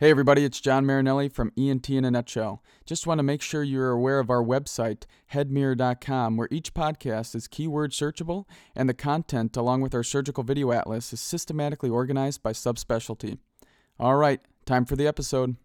[0.00, 2.62] Hey everybody, it's John Marinelli from ENT in a Nutshell.
[2.86, 7.48] Just want to make sure you're aware of our website, headmirror.com, where each podcast is
[7.48, 8.44] keyword searchable
[8.76, 13.38] and the content, along with our surgical video atlas, is systematically organized by subspecialty.
[13.98, 15.56] All right, time for the episode.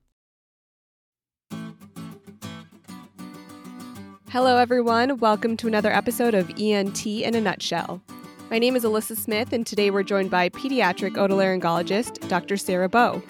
[4.30, 5.20] Hello, everyone.
[5.20, 8.02] Welcome to another episode of ENT in a Nutshell.
[8.50, 12.58] My name is Alyssa Smith, and today we're joined by pediatric otolaryngologist Dr.
[12.58, 13.22] Sarah Bowe.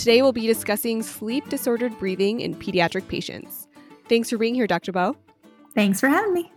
[0.00, 3.68] Today we'll be discussing sleep disordered breathing in pediatric patients.
[4.08, 4.92] Thanks for being here, Dr.
[4.92, 5.14] Bowe.
[5.74, 6.50] Thanks for having me.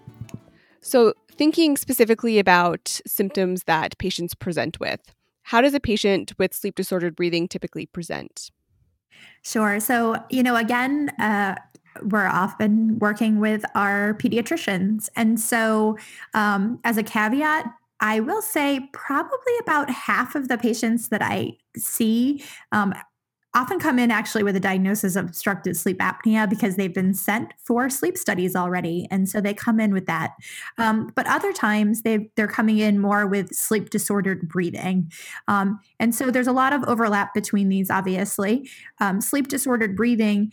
[0.80, 5.02] So, thinking specifically about symptoms that patients present with,
[5.42, 8.50] how does a patient with sleep disordered breathing typically present?
[9.42, 9.82] Sure.
[9.82, 11.56] So, you know, again, uh,
[12.02, 15.10] we're often working with our pediatricians.
[15.18, 15.98] And so,
[16.34, 17.66] um, as a caveat,
[18.00, 22.42] I will say probably about half of the patients that I see
[22.72, 22.94] um,
[23.56, 27.54] often come in actually with a diagnosis of obstructive sleep apnea because they've been sent
[27.58, 30.32] for sleep studies already and so they come in with that.
[30.78, 35.12] Um, but other times they they're coming in more with sleep disordered breathing.
[35.48, 38.70] Um, and so there's a lot of overlap between these obviously.
[39.00, 40.52] Um, sleep disordered breathing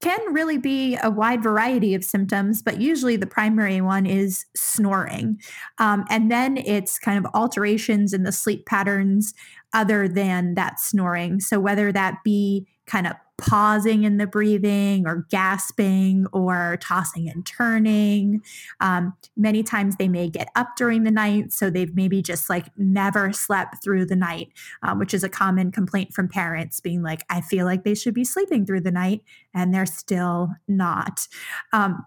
[0.00, 5.40] can really be a wide variety of symptoms, but usually the primary one is snoring.
[5.78, 9.34] Um, and then it's kind of alterations in the sleep patterns
[9.72, 11.40] other than that snoring.
[11.40, 17.46] So whether that be kind of pausing in the breathing or gasping or tossing and
[17.46, 18.42] turning.
[18.80, 21.52] Um, many times they may get up during the night.
[21.52, 24.48] So they've maybe just like never slept through the night,
[24.82, 28.14] um, which is a common complaint from parents being like, I feel like they should
[28.14, 29.22] be sleeping through the night
[29.54, 31.28] and they're still not.
[31.72, 32.04] Um,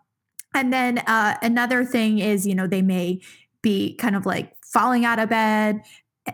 [0.53, 3.21] and then uh, another thing is, you know, they may
[3.61, 5.81] be kind of like falling out of bed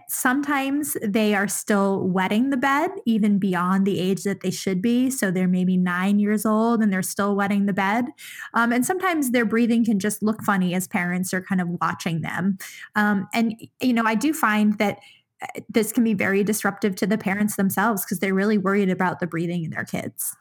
[0.09, 5.09] sometimes they are still wetting the bed even beyond the age that they should be.
[5.09, 8.05] So they're maybe nine years old and they're still wetting the bed.
[8.53, 12.21] Um, and sometimes their breathing can just look funny as parents are kind of watching
[12.21, 12.57] them.
[12.95, 14.99] Um, and you know i do find that
[15.41, 19.19] uh, this can be very disruptive to the parents themselves because they're really worried about
[19.19, 20.35] the breathing in their kids.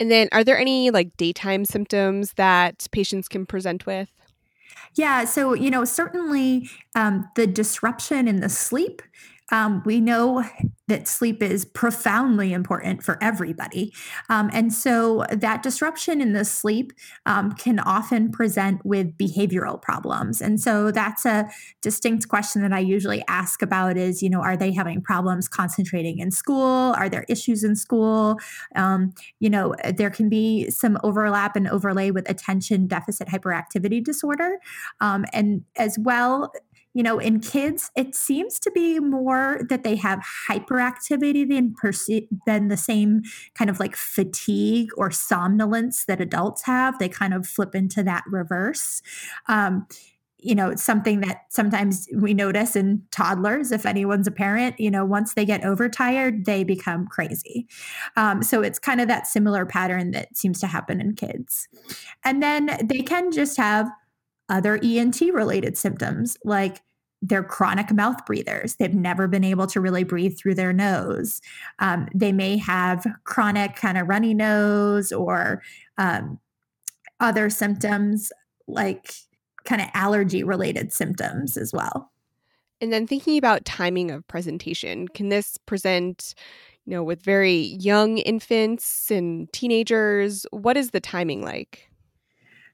[0.00, 4.10] And then are there any like daytime symptoms that patients can present with
[4.94, 5.24] yeah.
[5.24, 9.02] So, you know, certainly um, the disruption in the sleep
[9.50, 10.44] um, we know
[10.88, 13.92] that sleep is profoundly important for everybody.
[14.30, 16.92] Um, and so that disruption in the sleep
[17.26, 20.40] um, can often present with behavioral problems.
[20.40, 21.48] And so that's a
[21.82, 26.18] distinct question that I usually ask about is, you know, are they having problems concentrating
[26.18, 26.94] in school?
[26.96, 28.38] Are there issues in school?
[28.74, 34.58] Um, you know, there can be some overlap and overlay with attention deficit hyperactivity disorder.
[35.00, 36.52] Um, and as well,
[36.98, 42.26] you know, in kids, it seems to be more that they have hyperactivity than perce-
[42.44, 43.22] than the same
[43.54, 46.98] kind of like fatigue or somnolence that adults have.
[46.98, 49.00] They kind of flip into that reverse.
[49.46, 49.86] Um,
[50.38, 53.70] you know, it's something that sometimes we notice in toddlers.
[53.70, 57.68] If anyone's a parent, you know, once they get overtired, they become crazy.
[58.16, 61.68] Um, so it's kind of that similar pattern that seems to happen in kids.
[62.24, 63.88] And then they can just have
[64.48, 66.80] other ENT related symptoms like
[67.22, 68.76] they're chronic mouth breathers.
[68.76, 71.40] They've never been able to really breathe through their nose.
[71.78, 75.62] Um, they may have chronic kind of runny nose or
[75.96, 76.38] um,
[77.20, 78.32] other symptoms
[78.68, 79.12] like
[79.64, 82.10] kind of allergy related symptoms as well.
[82.80, 86.34] And then thinking about timing of presentation, can this present,
[86.86, 90.46] you know, with very young infants and teenagers?
[90.52, 91.87] What is the timing like?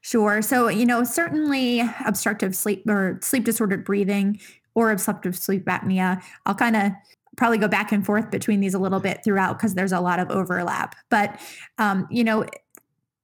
[0.05, 0.43] Sure.
[0.43, 4.39] So, you know, certainly obstructive sleep or sleep disordered breathing
[4.75, 6.91] or obstructive sleep apnea, I'll kind of
[7.37, 10.19] probably go back and forth between these a little bit throughout because there's a lot
[10.19, 10.95] of overlap.
[11.09, 11.39] But,
[11.79, 12.45] um, you know,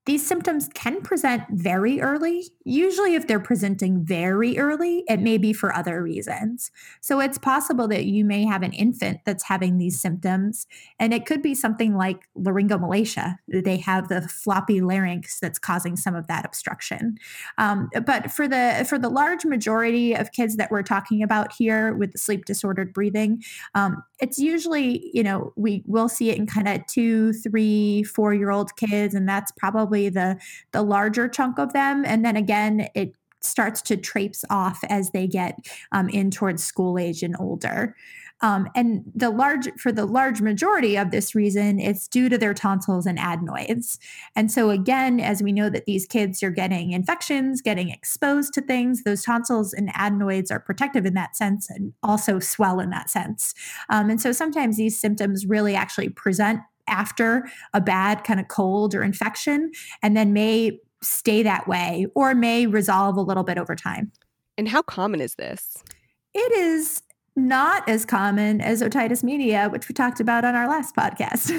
[0.05, 2.45] these symptoms can present very early.
[2.65, 6.71] Usually, if they're presenting very early, it may be for other reasons.
[7.01, 10.65] So, it's possible that you may have an infant that's having these symptoms,
[10.99, 13.35] and it could be something like laryngomalacia.
[13.47, 17.17] They have the floppy larynx that's causing some of that obstruction.
[17.59, 21.93] Um, but for the for the large majority of kids that we're talking about here
[21.93, 23.43] with sleep disordered breathing,
[23.75, 28.33] um, it's usually you know we will see it in kind of two, three, four
[28.33, 30.39] year old kids, and that's probably probably the
[30.71, 35.27] the larger chunk of them and then again it starts to traipse off as they
[35.27, 35.57] get
[35.91, 37.95] um, in towards school age and older
[38.41, 42.53] um, and the large for the large majority of this reason, it's due to their
[42.53, 43.99] tonsils and adenoids.
[44.35, 48.61] And so again, as we know that these kids are getting infections, getting exposed to
[48.61, 53.09] things, those tonsils and adenoids are protective in that sense and also swell in that
[53.09, 53.53] sense.
[53.89, 58.95] Um, and so sometimes these symptoms really actually present after a bad kind of cold
[58.95, 63.75] or infection and then may stay that way or may resolve a little bit over
[63.75, 64.11] time.
[64.57, 65.83] And how common is this?
[66.33, 67.01] It is
[67.35, 71.49] not as common as otitis media, which we talked about on our last podcast.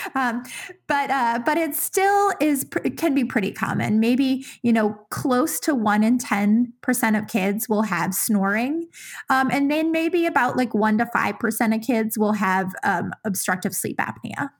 [0.14, 0.42] um,
[0.86, 4.00] but uh, but it still is it can be pretty common.
[4.00, 8.88] Maybe you know close to one in ten percent of kids will have snoring,
[9.28, 13.12] um, and then maybe about like one to five percent of kids will have um,
[13.24, 14.50] obstructive sleep apnea.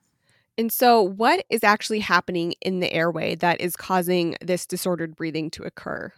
[0.59, 5.49] And so, what is actually happening in the airway that is causing this disordered breathing
[5.51, 6.11] to occur?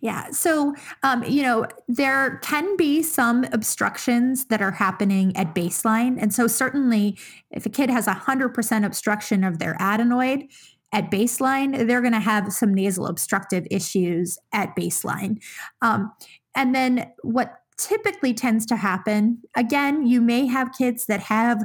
[0.00, 0.30] Yeah.
[0.30, 0.72] So,
[1.02, 6.16] um, you know, there can be some obstructions that are happening at baseline.
[6.22, 7.18] And so, certainly,
[7.50, 10.48] if a kid has 100% obstruction of their adenoid,
[10.92, 15.42] at baseline, they're going to have some nasal obstructive issues at baseline.
[15.82, 16.12] Um,
[16.54, 21.64] and then what typically tends to happen, again, you may have kids that have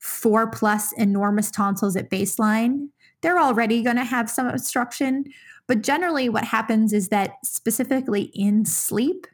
[0.00, 2.88] four plus enormous tonsils at baseline.
[3.20, 5.24] They're already going to have some obstruction.
[5.66, 9.26] But generally, what happens is that specifically in sleep,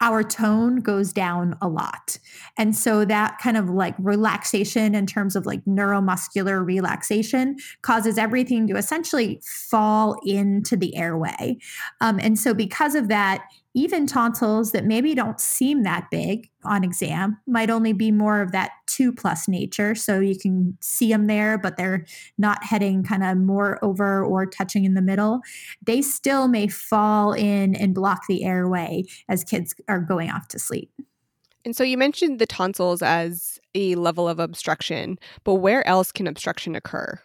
[0.00, 2.18] our tone goes down a lot.
[2.58, 8.66] And so that kind of like relaxation in terms of like neuromuscular relaxation causes everything
[8.66, 11.56] to essentially fall into the airway.
[12.00, 16.84] Um, and so because of that, even tonsils that maybe don't seem that big on
[16.84, 19.96] exam might only be more of that two plus nature.
[19.96, 22.06] So you can see them there, but they're
[22.38, 25.40] not heading kind of more over or touching in the middle.
[25.84, 30.58] They still may fall in and block the airway as kids are going off to
[30.58, 30.90] sleep.
[31.64, 36.26] And so you mentioned the tonsils as a level of obstruction, but where else can
[36.26, 37.18] obstruction occur?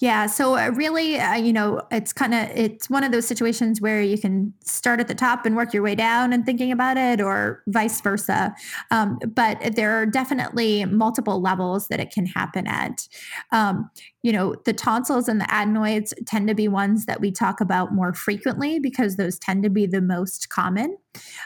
[0.00, 0.26] Yeah.
[0.26, 4.00] So uh, really, uh, you know, it's kind of it's one of those situations where
[4.00, 7.20] you can start at the top and work your way down and thinking about it,
[7.20, 8.54] or vice versa.
[8.92, 13.08] Um, but there are definitely multiple levels that it can happen at.
[13.50, 13.90] Um,
[14.22, 17.94] you know, the tonsils and the adenoids tend to be ones that we talk about
[17.94, 20.96] more frequently because those tend to be the most common.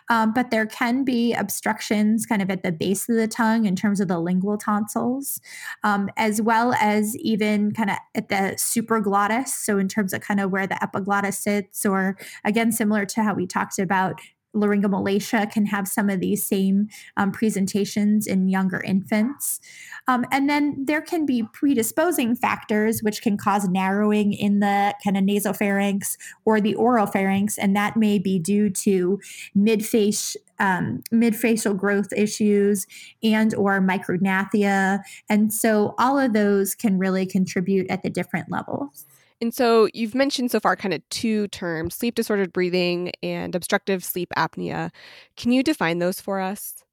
[0.08, 3.76] Um, but there can be obstructions kind of at the base of the tongue in
[3.76, 5.40] terms of the lingual tonsils,
[5.84, 9.48] um, as well as even kind of at the supraglottis.
[9.48, 13.34] So, in terms of kind of where the epiglottis sits, or again, similar to how
[13.34, 14.20] we talked about
[14.54, 19.60] laryngomalacia can have some of these same um, presentations in younger infants.
[20.08, 25.16] Um, and then there can be predisposing factors which can cause narrowing in the kind
[25.16, 29.20] of nasopharynx or the oropharynx, and that may be due to
[29.56, 32.86] midface um, midfacial growth issues
[33.22, 39.06] and or micrognathia and so all of those can really contribute at the different levels
[39.42, 44.04] and so you've mentioned so far kind of two terms sleep disordered breathing and obstructive
[44.04, 44.90] sleep apnea.
[45.36, 46.84] Can you define those for us?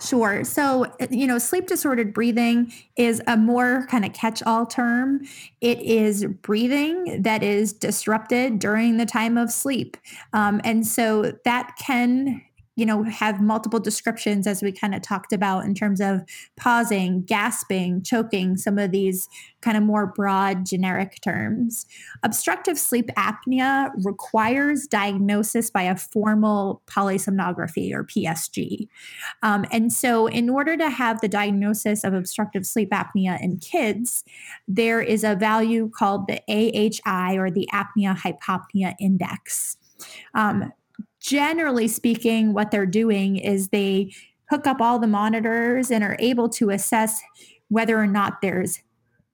[0.00, 0.44] Sure.
[0.44, 5.22] So, you know, sleep disordered breathing is a more kind of catch all term.
[5.60, 9.96] It is breathing that is disrupted during the time of sleep.
[10.32, 12.42] Um, and so that can
[12.76, 16.20] you know, have multiple descriptions as we kind of talked about in terms of
[16.56, 19.28] pausing, gasping, choking, some of these
[19.62, 21.86] kind of more broad generic terms.
[22.22, 28.86] Obstructive sleep apnea requires diagnosis by a formal polysomnography or PSG.
[29.42, 34.22] Um, and so, in order to have the diagnosis of obstructive sleep apnea in kids,
[34.68, 39.78] there is a value called the AHI or the apnea hypopnea index.
[40.34, 40.72] Um,
[41.26, 44.12] generally speaking, what they're doing is they
[44.48, 47.20] hook up all the monitors and are able to assess
[47.68, 48.80] whether or not there's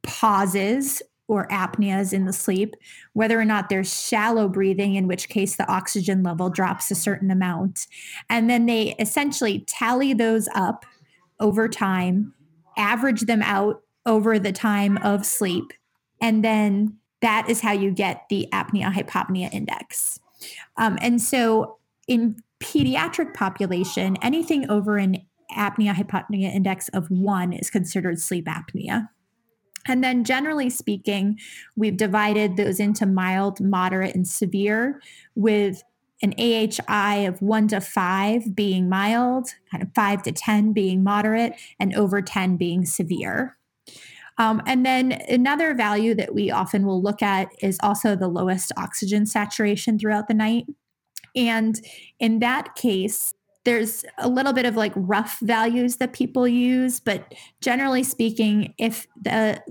[0.02, 2.74] pauses or apneas in the sleep,
[3.12, 7.30] whether or not there's shallow breathing, in which case the oxygen level drops a certain
[7.30, 7.86] amount.
[8.30, 10.86] And then they essentially tally those up
[11.40, 12.32] over time,
[12.78, 15.72] average them out over the time of sleep,
[16.22, 20.18] and then that is how you get the apnea hypopnea index.
[20.76, 21.78] Um, and so
[22.08, 25.18] in pediatric population, anything over an
[25.56, 29.08] apnea hypopnea index of one is considered sleep apnea.
[29.86, 31.38] And then, generally speaking,
[31.76, 35.00] we've divided those into mild, moderate, and severe,
[35.34, 35.82] with
[36.22, 41.54] an AHI of one to five being mild, kind of five to 10 being moderate,
[41.80, 43.56] and over 10 being severe.
[44.38, 48.72] Um, and then another value that we often will look at is also the lowest
[48.76, 50.66] oxygen saturation throughout the night.
[51.34, 51.80] And
[52.18, 53.34] in that case,
[53.64, 59.06] there's a little bit of like rough values that people use, but generally speaking, if
[59.20, 59.62] the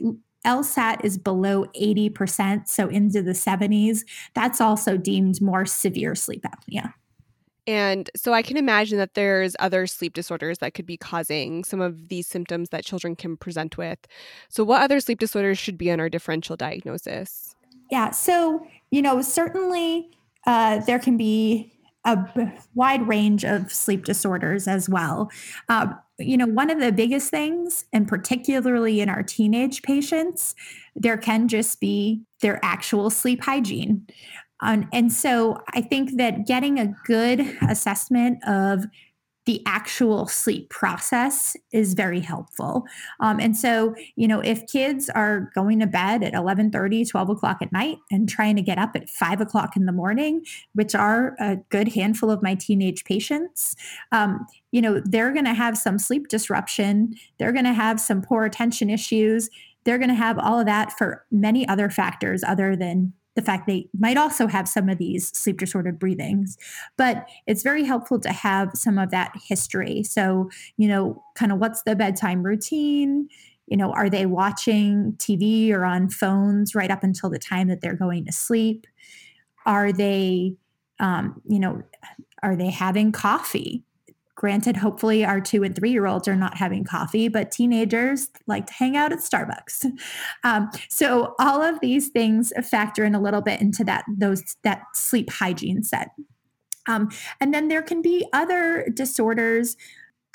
[0.46, 4.04] LSAT is below 80%, so into the 70s,
[4.34, 6.94] that's also deemed more severe sleep apnea.
[7.68, 11.80] And so I can imagine that there's other sleep disorders that could be causing some
[11.80, 14.00] of these symptoms that children can present with.
[14.50, 17.56] So, what other sleep disorders should be on our differential diagnosis?
[17.92, 20.10] Yeah, so, you know, certainly
[20.46, 21.72] uh, there can be
[22.04, 22.18] a
[22.74, 25.30] wide range of sleep disorders as well.
[25.70, 30.56] Uh, you know, one of the biggest things, and particularly in our teenage patients,
[30.96, 34.08] there can just be their actual sleep hygiene.
[34.62, 38.86] Um, and so I think that getting a good assessment of
[39.46, 42.86] the actual sleep process is very helpful.
[43.20, 47.30] Um, and so, you know, if kids are going to bed at 11 30, 12
[47.30, 50.94] o'clock at night and trying to get up at five o'clock in the morning, which
[50.94, 53.76] are a good handful of my teenage patients,
[54.12, 57.16] um, you know, they're going to have some sleep disruption.
[57.40, 59.50] They're going to have some poor attention issues.
[59.84, 63.66] They're going to have all of that for many other factors other than the fact
[63.66, 66.58] they might also have some of these sleep disordered breathings
[66.98, 70.04] but it's very helpful to have some of that history.
[70.04, 73.28] So you know kind of what's the bedtime routine?
[73.68, 77.82] You know are they watching tv or on phones right up until the time that
[77.82, 78.88] they're going to sleep?
[79.66, 80.56] Are they
[81.00, 81.84] um, you know
[82.44, 83.84] are they having coffee
[84.42, 88.66] Granted, hopefully our two and three year olds are not having coffee, but teenagers like
[88.66, 89.86] to hang out at Starbucks.
[90.44, 94.82] Um, so all of these things factor in a little bit into that those that
[94.96, 96.10] sleep hygiene set.
[96.88, 99.78] Um, and then there can be other disorders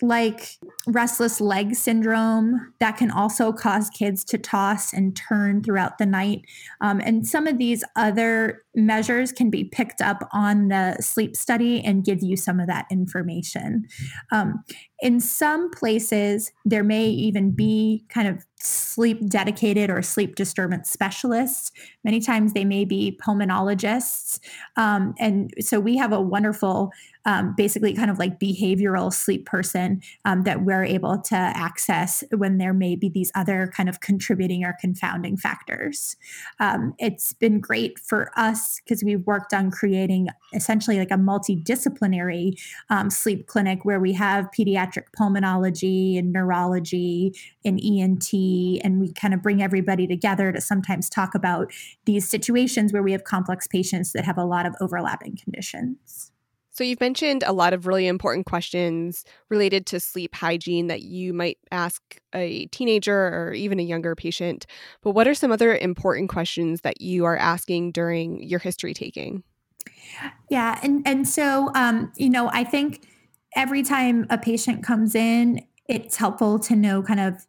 [0.02, 6.06] like restless leg syndrome that can also cause kids to toss and turn throughout the
[6.06, 6.42] night.
[6.80, 11.82] Um, and some of these other measures can be picked up on the sleep study
[11.82, 13.86] and give you some of that information.
[14.30, 14.62] Um,
[15.00, 21.72] in some places, there may even be kind of sleep dedicated or sleep disturbance specialists.
[22.04, 24.40] Many times they may be pulmonologists.
[24.76, 26.92] Um, and so we have a wonderful
[27.26, 32.58] um, basically kind of like behavioral sleep person um, that we're able to access when
[32.58, 36.16] there may be these other kind of contributing or confounding factors.
[36.60, 42.52] Um, it's been great for us because we worked on creating essentially like a multidisciplinary
[42.90, 47.34] um, sleep clinic where we have pediatric pulmonology and neurology
[47.66, 48.32] and ENT,
[48.84, 51.72] and we kind of bring everybody together to sometimes talk about
[52.04, 56.32] these situations where we have complex patients that have a lot of overlapping conditions.
[56.70, 61.32] So, you've mentioned a lot of really important questions related to sleep hygiene that you
[61.32, 62.02] might ask
[62.34, 64.66] a teenager or even a younger patient.
[65.02, 69.42] But what are some other important questions that you are asking during your history taking?
[70.50, 70.78] Yeah.
[70.82, 73.08] And, and so, um, you know, I think
[73.54, 77.46] every time a patient comes in, it's helpful to know kind of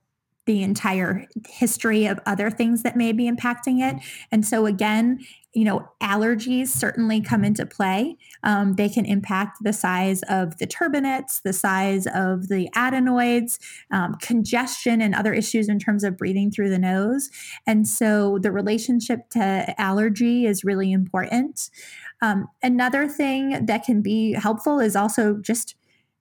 [0.48, 4.02] the entire history of other things that may be impacting it.
[4.32, 5.20] And so, again,
[5.54, 8.16] you know, allergies certainly come into play.
[8.44, 13.60] Um, they can impact the size of the turbinates, the size of the adenoids,
[13.92, 17.30] um, congestion, and other issues in terms of breathing through the nose.
[17.66, 21.70] And so, the relationship to allergy is really important.
[22.22, 25.76] Um, another thing that can be helpful is also just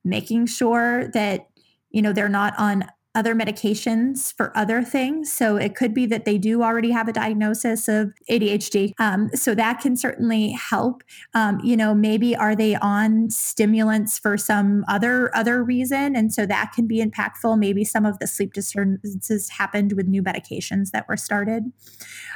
[0.04, 1.48] making sure that
[1.90, 2.84] you know they're not on
[3.16, 5.32] other medications for other things.
[5.32, 8.92] So it could be that they do already have a diagnosis of ADHD.
[9.00, 11.02] Um, so that can certainly help.
[11.34, 16.46] Um, you know, maybe are they on stimulants for some other other reason, and so
[16.46, 17.58] that can be impactful.
[17.58, 21.72] Maybe some of the sleep disturbances happened with new medications that were started.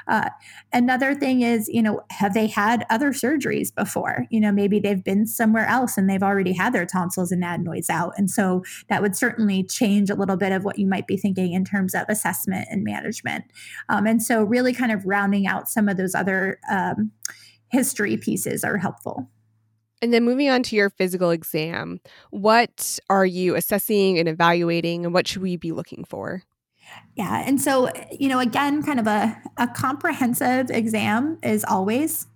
[0.08, 0.30] Uh,
[0.72, 4.26] another thing is, you know, have they had other surgeries before?
[4.30, 7.90] You know, maybe they've been somewhere else and they've already had their tonsils and adenoids
[7.90, 11.16] out, and so that would certainly change a little bit of what you might be
[11.16, 13.44] thinking in terms of assessment and management.
[13.88, 17.12] Um, and so, really kind of rounding out some of those other um,
[17.70, 19.30] history pieces are helpful.
[20.02, 25.12] And then moving on to your physical exam, what are you assessing and evaluating, and
[25.12, 26.42] what should we be looking for?
[27.16, 27.42] Yeah.
[27.44, 32.26] And so, you know, again, kind of a, a comprehensive exam is always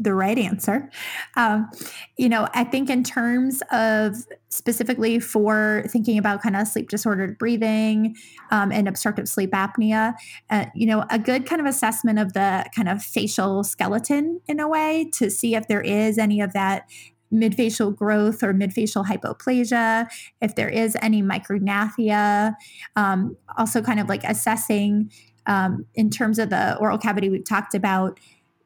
[0.00, 0.88] the right answer.
[1.36, 1.70] Um,
[2.16, 4.16] you know, I think in terms of
[4.48, 8.16] specifically for thinking about kind of sleep disordered breathing
[8.50, 10.14] um, and obstructive sleep apnea,
[10.48, 14.58] uh, you know, a good kind of assessment of the kind of facial skeleton in
[14.58, 16.88] a way to see if there is any of that
[17.32, 20.06] midfacial growth or midfacial hypoplasia,
[20.40, 22.54] if there is any micrognathia,
[22.96, 25.10] um, also kind of like assessing
[25.46, 28.18] um, in terms of the oral cavity we've talked about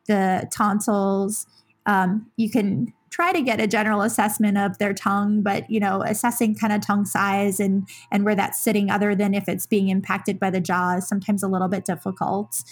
[0.06, 1.46] the tonsils.
[1.86, 6.02] Um, you can try to get a general assessment of their tongue, but you know,
[6.02, 9.88] assessing kind of tongue size and and where that's sitting, other than if it's being
[9.88, 12.62] impacted by the jaw, is sometimes a little bit difficult.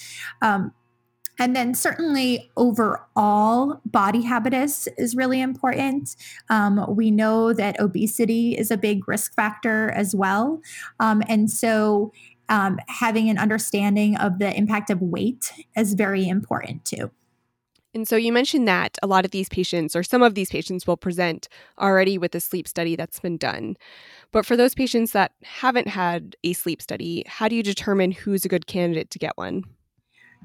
[0.41, 0.73] Um,
[1.39, 6.17] and then certainly overall body habitus is really important.
[6.51, 10.61] Um, we know that obesity is a big risk factor as well.
[11.01, 12.13] Um, and so
[12.49, 17.11] um, having an understanding of the impact of weight is very important too.
[17.95, 20.87] And so you mentioned that a lot of these patients, or some of these patients,
[20.87, 21.49] will present
[21.79, 23.77] already with a sleep study that's been done.
[24.33, 28.47] But for those patients that haven't had a sleep study, how do you determine who's
[28.47, 29.65] a good candidate to get one?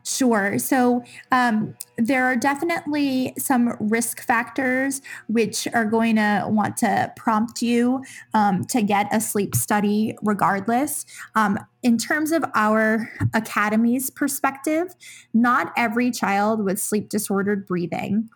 [0.08, 0.58] Sure.
[0.58, 7.62] So um, there are definitely some risk factors which are going to want to prompt
[7.62, 8.02] you
[8.34, 11.06] um, to get a sleep study regardless.
[11.36, 14.96] Um, in terms of our academy's perspective,
[15.34, 18.30] not every child with sleep disordered breathing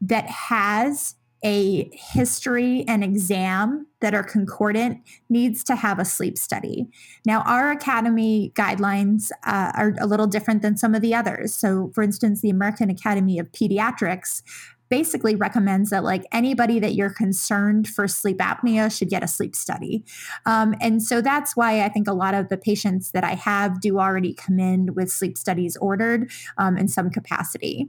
[0.00, 6.86] that has a history and exam that are concordant needs to have a sleep study.
[7.24, 11.54] Now, our academy guidelines uh, are a little different than some of the others.
[11.54, 14.42] So, for instance, the American Academy of Pediatrics
[14.90, 19.54] basically recommends that like anybody that you're concerned for sleep apnea should get a sleep
[19.54, 20.04] study
[20.46, 23.80] um, and so that's why i think a lot of the patients that i have
[23.80, 26.28] do already come in with sleep studies ordered
[26.58, 27.88] um, in some capacity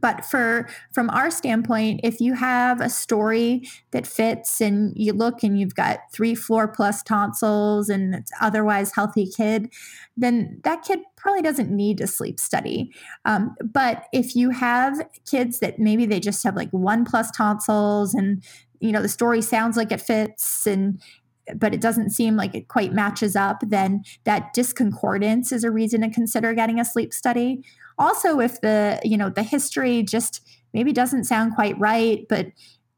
[0.00, 5.42] but for from our standpoint if you have a story that fits and you look
[5.42, 9.70] and you've got three floor plus tonsils and it's otherwise healthy kid
[10.16, 12.92] then that kid probably doesn't need a sleep study.
[13.24, 18.14] Um, but if you have kids that maybe they just have like one plus tonsils
[18.14, 18.42] and
[18.80, 21.00] you know the story sounds like it fits and
[21.54, 26.00] but it doesn't seem like it quite matches up, then that disconcordance is a reason
[26.00, 27.62] to consider getting a sleep study.
[27.98, 32.48] Also if the you know the history just maybe doesn't sound quite right but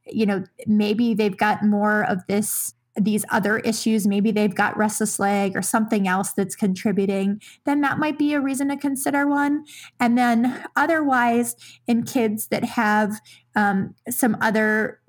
[0.06, 5.20] you know maybe they've got more of this these other issues maybe they've got restless
[5.20, 9.64] leg or something else that's contributing then that might be a reason to consider one.
[10.00, 11.54] And then otherwise
[11.86, 13.20] in kids that have
[13.54, 15.00] um, some other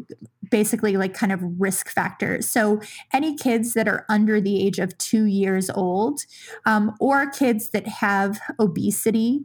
[0.50, 2.50] basically like kind of risk factors.
[2.50, 2.82] So,
[3.14, 6.22] any kids that are under the age of two years old,
[6.66, 9.42] um, or kids that have obesity,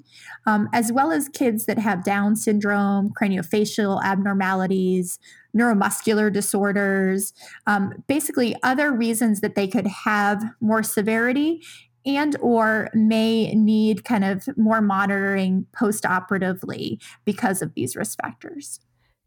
[0.46, 5.18] um, as well as kids that have Down syndrome, craniofacial abnormalities,
[5.56, 7.32] neuromuscular disorders,
[7.66, 11.62] um, basically other reasons that they could have more severity
[12.06, 18.80] and or may need kind of more monitoring post-operatively because of these risk factors.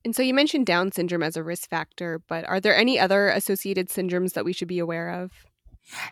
[0.07, 3.27] And so you mentioned Down syndrome as a risk factor, but are there any other
[3.27, 5.31] associated syndromes that we should be aware of?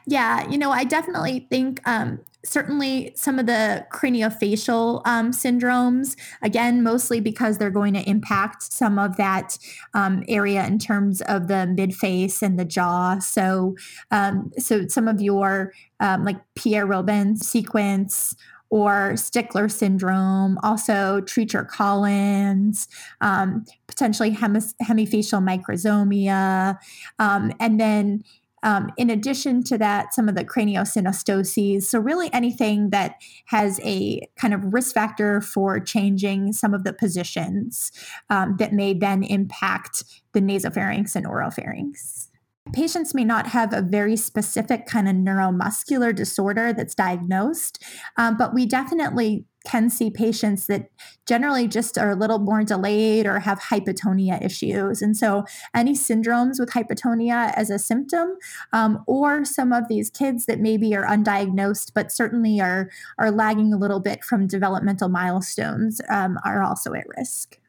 [0.05, 6.83] Yeah, you know, I definitely think um, certainly some of the craniofacial um, syndromes, again,
[6.83, 9.57] mostly because they're going to impact some of that
[9.93, 13.19] um, area in terms of the mid face and the jaw.
[13.19, 13.77] So,
[14.11, 18.35] um, so some of your um, like Pierre Robin sequence
[18.69, 22.87] or Stickler syndrome, also Treacher Collins,
[23.21, 26.77] um, potentially hemifacial microsomia,
[27.19, 28.23] um, and then
[28.65, 31.83] um, in addition to that, some of the craniosynostoses.
[31.83, 36.91] So, really anything that has a kind of risk factor for changing some of the
[36.91, 37.91] positions
[38.31, 42.29] um, that may then impact the nasopharynx and oropharynx.
[42.73, 47.83] Patients may not have a very specific kind of neuromuscular disorder that's diagnosed,
[48.17, 50.89] um, but we definitely can see patients that
[51.27, 55.01] generally just are a little more delayed or have hypotonia issues.
[55.01, 55.43] And so,
[55.75, 58.35] any syndromes with hypotonia as a symptom,
[58.73, 63.73] um, or some of these kids that maybe are undiagnosed but certainly are, are lagging
[63.73, 67.59] a little bit from developmental milestones, um, are also at risk.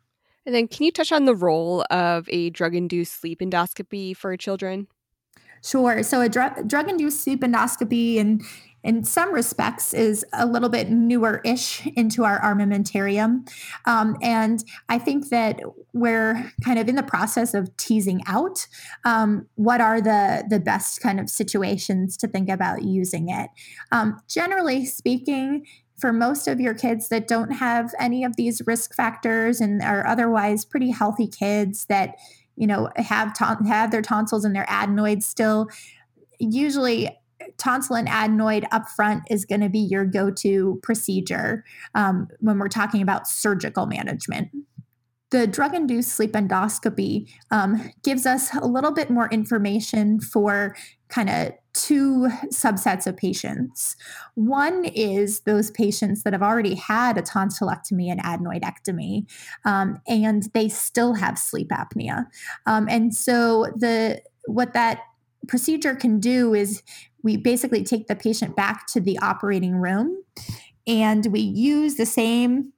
[0.46, 4.36] And then, can you touch on the role of a drug induced sleep endoscopy for
[4.36, 4.86] children?
[5.62, 6.04] Sure.
[6.04, 8.40] So, a drug drug induced sleep endoscopy, in
[8.84, 13.48] in some respects, is a little bit newer ish into our armamentarium.
[13.84, 15.60] Um, and I think that
[15.92, 18.68] we're kind of in the process of teasing out
[19.04, 23.50] um, what are the, the best kind of situations to think about using it.
[23.90, 25.66] Um, generally speaking,
[25.98, 30.06] for most of your kids that don't have any of these risk factors and are
[30.06, 32.16] otherwise pretty healthy kids that
[32.56, 35.68] you know have have their tonsils and their adenoids still
[36.38, 37.16] usually
[37.58, 42.68] tonsil and adenoid up front is going to be your go-to procedure um, when we're
[42.68, 44.48] talking about surgical management
[45.30, 50.76] the drug induced sleep endoscopy um, gives us a little bit more information for
[51.08, 53.96] kind of two subsets of patients.
[54.34, 59.30] One is those patients that have already had a tonsillectomy and adenoidectomy,
[59.64, 62.26] um, and they still have sleep apnea.
[62.66, 65.00] Um, and so the what that
[65.48, 66.82] procedure can do is
[67.22, 70.22] we basically take the patient back to the operating room
[70.86, 72.72] and we use the same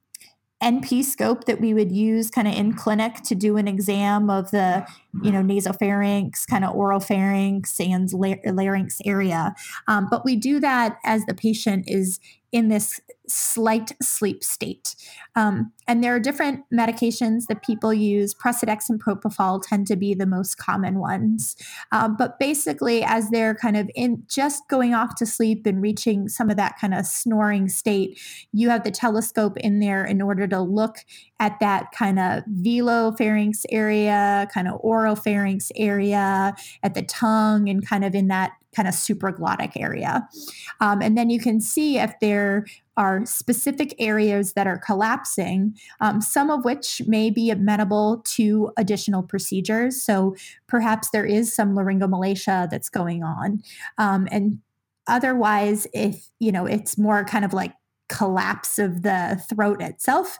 [0.62, 4.50] NP scope that we would use kind of in clinic to do an exam of
[4.50, 4.84] the,
[5.22, 8.12] you know, nasopharynx, kind of oropharynx and
[8.56, 9.54] larynx area.
[9.86, 12.18] Um, but we do that as the patient is
[12.50, 14.94] in this slight sleep state.
[15.36, 18.34] Um, and there are different medications that people use.
[18.34, 21.56] Precedex and propofol tend to be the most common ones.
[21.92, 26.28] Um, but basically, as they're kind of in just going off to sleep and reaching
[26.28, 28.20] some of that kind of snoring state,
[28.52, 30.98] you have the telescope in there in order to look
[31.40, 38.04] at that kind of velopharynx area, kind of oropharynx area, at the tongue, and kind
[38.04, 40.28] of in that kind of supraglottic area.
[40.80, 42.66] Um, and then you can see if there
[42.98, 49.22] are specific areas that are collapsing, um, some of which may be amenable to additional
[49.22, 50.02] procedures.
[50.02, 50.34] So
[50.66, 53.62] perhaps there is some laryngomalacia that's going on.
[53.96, 54.58] Um, and
[55.06, 57.72] otherwise, if, you know, it's more kind of like
[58.08, 60.38] collapse of the throat itself,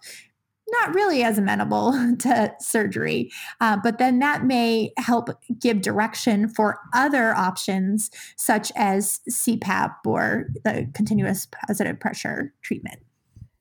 [0.70, 3.30] not really as amenable to surgery.
[3.60, 5.28] Uh, but then that may help
[5.60, 12.98] give direction for other options, such as CPAP or the continuous positive pressure treatment.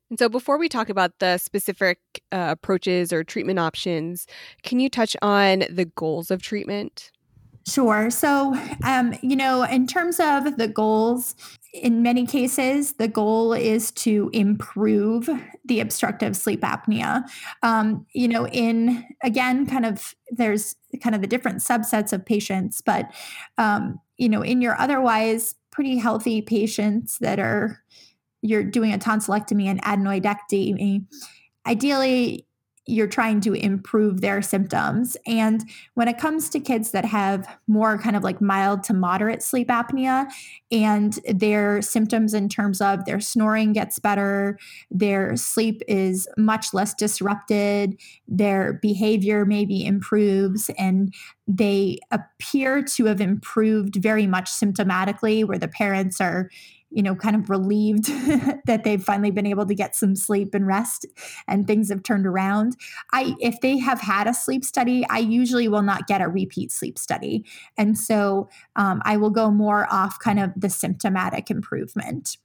[0.09, 1.99] And so, before we talk about the specific
[2.31, 4.25] uh, approaches or treatment options,
[4.63, 7.11] can you touch on the goals of treatment?
[7.67, 8.09] Sure.
[8.09, 11.35] So, um, you know, in terms of the goals,
[11.77, 15.29] in many cases, the goal is to improve
[15.65, 17.23] the obstructive sleep apnea.
[17.63, 22.81] Um, you know, in again, kind of there's kind of the different subsets of patients,
[22.81, 23.13] but,
[23.57, 27.83] um, you know, in your otherwise pretty healthy patients that are,
[28.41, 31.05] you're doing a tonsillectomy and adenoidectomy,
[31.65, 32.45] ideally,
[32.87, 35.17] you're trying to improve their symptoms.
[35.27, 35.63] And
[35.95, 39.67] when it comes to kids that have more kind of like mild to moderate sleep
[39.67, 40.25] apnea
[40.71, 44.57] and their symptoms in terms of their snoring gets better,
[44.89, 51.13] their sleep is much less disrupted, their behavior maybe improves, and
[51.47, 56.49] they appear to have improved very much symptomatically, where the parents are
[56.89, 58.05] you know, kind of relieved
[58.65, 61.05] that they've finally been able to get some sleep and rest
[61.47, 62.77] and things have turned around.
[63.11, 66.71] I if they have had a sleep study, I usually will not get a repeat
[66.71, 67.45] sleep study.
[67.77, 72.37] And so um, I will go more off kind of the symptomatic improvement.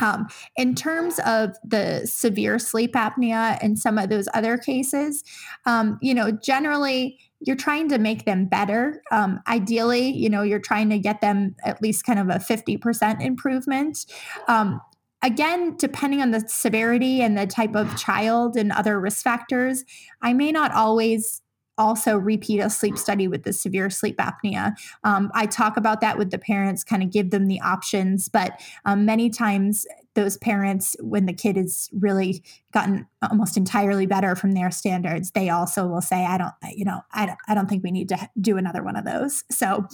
[0.00, 5.22] Um, in terms of the severe sleep apnea and some of those other cases,
[5.64, 9.02] um, you know, generally you're trying to make them better.
[9.10, 13.20] Um, ideally, you know, you're trying to get them at least kind of a 50%
[13.20, 14.06] improvement.
[14.48, 14.80] Um,
[15.22, 19.84] again, depending on the severity and the type of child and other risk factors,
[20.20, 21.42] I may not always
[21.78, 24.74] also repeat a sleep study with the severe sleep apnea.
[25.04, 28.60] Um, I talk about that with the parents, kind of give them the options, but
[28.84, 34.52] um, many times those parents, when the kid has really gotten almost entirely better from
[34.52, 37.82] their standards, they also will say, "I don't, you know, I don't, I don't think
[37.82, 39.86] we need to do another one of those." So,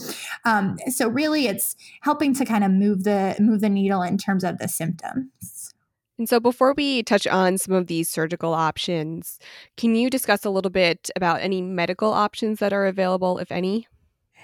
[0.44, 4.44] um, so really, it's helping to kind of move the move the needle in terms
[4.44, 5.74] of the symptoms.
[6.18, 9.38] And so, before we touch on some of these surgical options,
[9.76, 13.86] can you discuss a little bit about any medical options that are available, if any?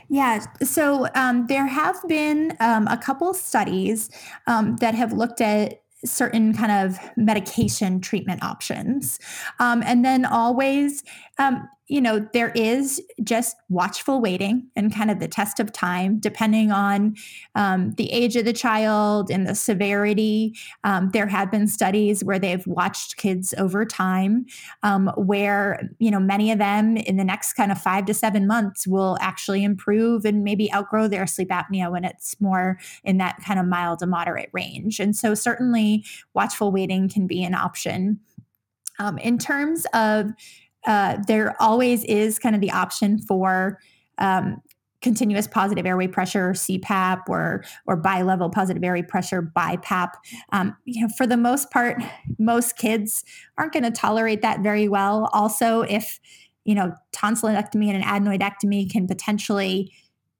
[0.09, 4.11] Yeah, so um, there have been um, a couple studies
[4.47, 9.19] um, that have looked at certain kind of medication treatment options.
[9.59, 11.03] Um, and then always,
[11.39, 16.19] um, you know, there is just watchful waiting and kind of the test of time,
[16.19, 17.15] depending on
[17.55, 20.55] um, the age of the child and the severity.
[20.83, 24.47] Um, there have been studies where they've watched kids over time,
[24.83, 28.47] um, where, you know, many of them in the next kind of five to seven
[28.47, 33.37] months will actually improve and maybe outgrow their sleep apnea when it's more in that
[33.45, 35.01] kind of mild to moderate range.
[35.01, 38.21] And so, certainly, watchful waiting can be an option.
[39.01, 40.31] Um, in terms of
[40.87, 43.79] uh, there always is kind of the option for
[44.19, 44.61] um,
[45.05, 50.11] continuous positive airway pressure CPAP or or bilevel positive airway pressure BiPAP.
[50.53, 52.03] Um, you know, for the most part,
[52.39, 53.23] most kids
[53.59, 55.29] aren't going to tolerate that very well.
[55.33, 56.19] Also, if
[56.65, 59.93] you know tonsillectomy and an adenoidectomy can potentially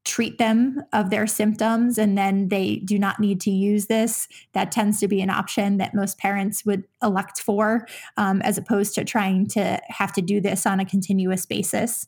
[0.05, 4.29] treat them of their symptoms and then they do not need to use this.
[4.53, 7.87] That tends to be an option that most parents would elect for
[8.17, 12.07] um, as opposed to trying to have to do this on a continuous basis.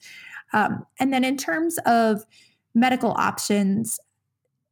[0.52, 2.24] Um, and then in terms of
[2.74, 3.98] medical options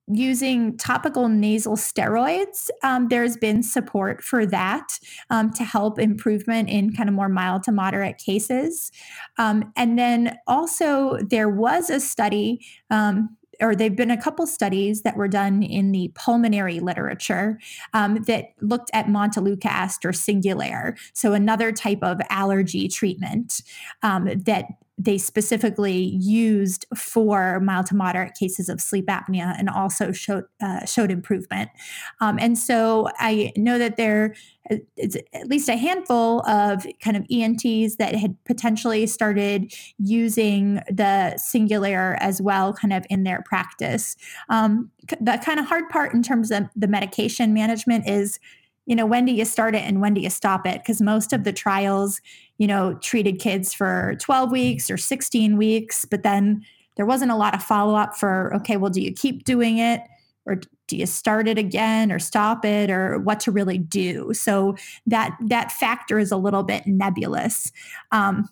[0.07, 4.99] using topical nasal steroids, um, there's been support for that
[5.31, 8.93] um, to help improvement in kind of more mild to moderate cases.
[9.39, 14.47] Um, and then also, there was a study um, or there have been a couple
[14.47, 17.59] studies that were done in the pulmonary literature
[17.93, 23.63] um, that looked at montelukast or Singulair, so another type of allergy treatment
[24.03, 30.13] um, that they specifically used for mild to moderate cases of sleep apnea and also
[30.13, 31.71] showed uh, showed improvement.
[32.21, 34.35] Um, and so I know that there
[34.97, 41.35] is at least a handful of kind of ENTs that had potentially started using the
[41.39, 44.17] Singulair as well, kind of in their practice.
[44.49, 48.39] Um, the kind of hard part in terms of the medication management is
[48.87, 50.83] you know when do you start it and when do you stop it?
[50.83, 52.21] Because most of the trials
[52.59, 56.65] you know treated kids for 12 weeks or 16 weeks but then
[56.97, 60.01] there wasn't a lot of follow up for okay well do you keep doing it?
[60.47, 62.91] Or do you start it again or stop it?
[62.91, 64.35] Or what to really do?
[64.35, 67.73] So that that factor is a little bit nebulous.
[68.13, 68.49] Um,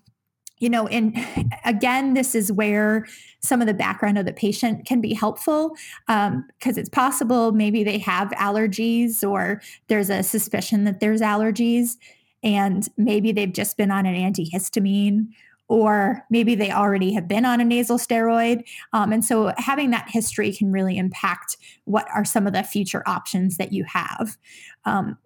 [0.62, 1.18] you know and
[1.64, 3.04] again this is where
[3.40, 7.82] some of the background of the patient can be helpful because um, it's possible maybe
[7.82, 11.96] they have allergies or there's a suspicion that there's allergies
[12.42, 15.26] and maybe they've just been on an antihistamine
[15.68, 18.62] or maybe they already have been on a nasal steroid.
[18.92, 23.02] Um, and so having that history can really impact what are some of the future
[23.06, 24.36] options that you have.
[24.84, 25.16] Um,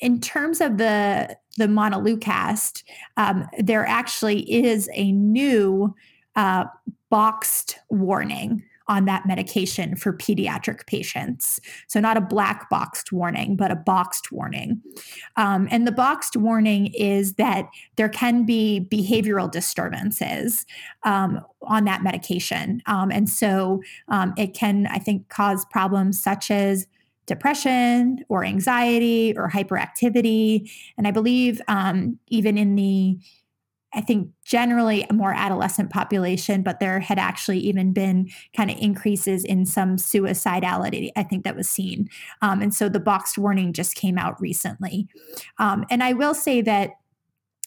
[0.00, 2.82] in terms of the the montelukast,
[3.16, 5.94] um, there actually is a new
[6.34, 6.64] uh,
[7.08, 11.60] boxed warning on that medication for pediatric patients.
[11.88, 14.80] So, not a black boxed warning, but a boxed warning.
[15.36, 20.66] Um, and the boxed warning is that there can be behavioral disturbances
[21.02, 22.82] um, on that medication.
[22.86, 26.86] Um, and so, um, it can, I think, cause problems such as
[27.26, 30.70] depression or anxiety or hyperactivity.
[30.96, 33.18] And I believe um, even in the
[33.94, 38.76] I think generally a more adolescent population, but there had actually even been kind of
[38.78, 42.10] increases in some suicidality, I think that was seen.
[42.42, 45.08] Um, and so the boxed warning just came out recently.
[45.58, 46.90] Um, and I will say that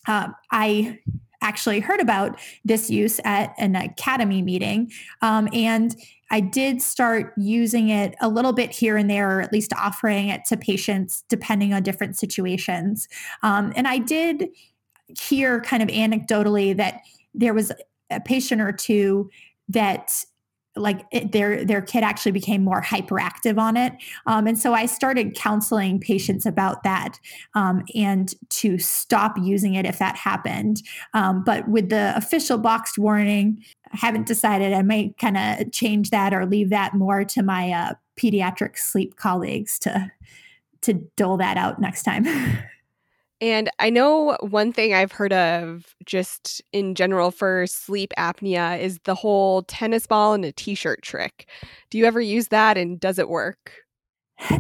[0.07, 0.99] uh, I
[1.41, 4.91] actually heard about this use at an academy meeting.
[5.23, 5.95] Um, and
[6.31, 10.29] I did start using it a little bit here and there, or at least offering
[10.29, 13.07] it to patients depending on different situations.
[13.43, 14.49] Um, and I did
[15.19, 17.01] hear kind of anecdotally that
[17.33, 17.71] there was
[18.09, 19.29] a patient or two
[19.69, 20.25] that
[20.75, 23.93] like it, their their kid actually became more hyperactive on it
[24.27, 27.19] um, and so i started counseling patients about that
[27.55, 30.81] um, and to stop using it if that happened
[31.13, 33.63] um, but with the official boxed warning
[33.93, 37.71] i haven't decided i might kind of change that or leave that more to my
[37.71, 40.11] uh, pediatric sleep colleagues to
[40.81, 42.25] to dole that out next time
[43.41, 48.99] And I know one thing I've heard of just in general for sleep apnea is
[49.05, 51.47] the whole tennis ball and a t shirt trick.
[51.89, 53.71] Do you ever use that and does it work?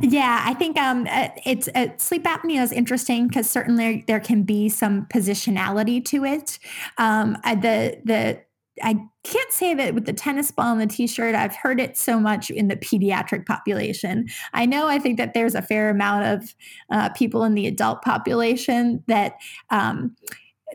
[0.01, 4.43] Yeah, I think um, uh, it's uh, sleep apnea is interesting because certainly there can
[4.43, 6.59] be some positionality to it.
[6.97, 8.41] Um, uh, the the
[8.81, 12.19] I can't say that with the tennis ball and the t-shirt i've heard it so
[12.19, 14.27] much in the pediatric population.
[14.53, 16.55] I know i think that there's a fair amount of
[16.91, 19.33] uh, people in the adult population that
[19.69, 20.15] um,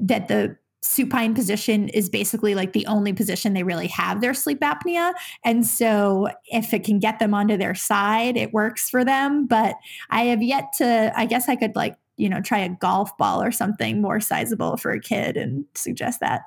[0.01, 4.61] that the supine position is basically like the only position they really have their sleep
[4.61, 5.15] apnea.
[5.43, 9.47] And so if it can get them onto their side it works for them.
[9.47, 9.77] But
[10.11, 13.43] i have yet to i guess i could like you know try a golf ball
[13.43, 16.43] or something more sizable for a kid and suggest that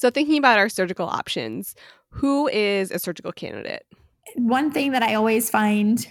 [0.00, 1.74] so, thinking about our surgical options,
[2.10, 3.84] who is a surgical candidate?
[4.34, 6.06] One thing that I always find,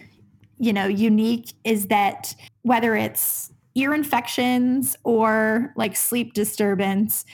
[0.58, 7.26] you know, unique is that whether it's ear infections or like sleep disturbance,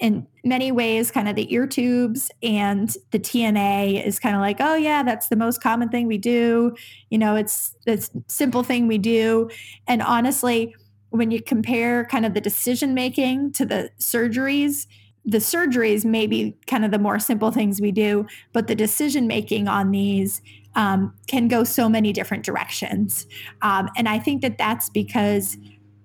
[0.00, 4.56] in many ways, kind of the ear tubes and the T&A is kind of like,
[4.58, 6.74] oh yeah, that's the most common thing we do.
[7.10, 9.48] You know, it's this simple thing we do.
[9.86, 10.74] And honestly,
[11.10, 14.86] when you compare kind of the decision making to the surgeries,
[15.24, 19.26] the surgeries may be kind of the more simple things we do, but the decision
[19.26, 20.42] making on these
[20.74, 23.26] um, can go so many different directions.
[23.60, 25.56] Um, and I think that that's because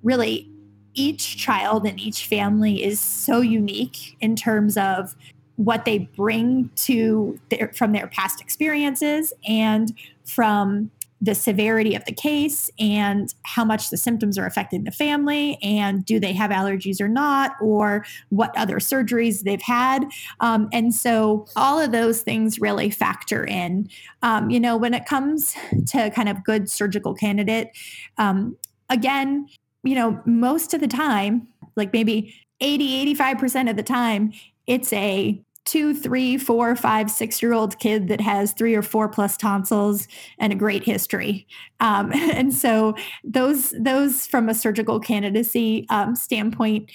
[0.04, 0.50] really
[0.94, 5.16] each child and each family is so unique in terms of
[5.56, 12.14] what they bring to their, from their past experiences and from the severity of the
[12.14, 17.02] case and how much the symptoms are affecting the family and do they have allergies
[17.02, 20.06] or not or what other surgeries they've had.
[20.40, 23.90] Um, and so all of those things really factor in.
[24.22, 25.56] Um, you know when it comes
[25.88, 27.70] to kind of good surgical candidate
[28.18, 28.58] um,
[28.90, 29.48] again
[29.84, 34.34] you know most of the time like maybe 80 85% of the time
[34.66, 39.10] it's a two, three, four, five, six year old kid that has three or four
[39.10, 40.08] plus tonsils
[40.40, 41.46] and a great history.
[41.82, 46.90] Um, and so those those from a surgical candidacy um, standpoint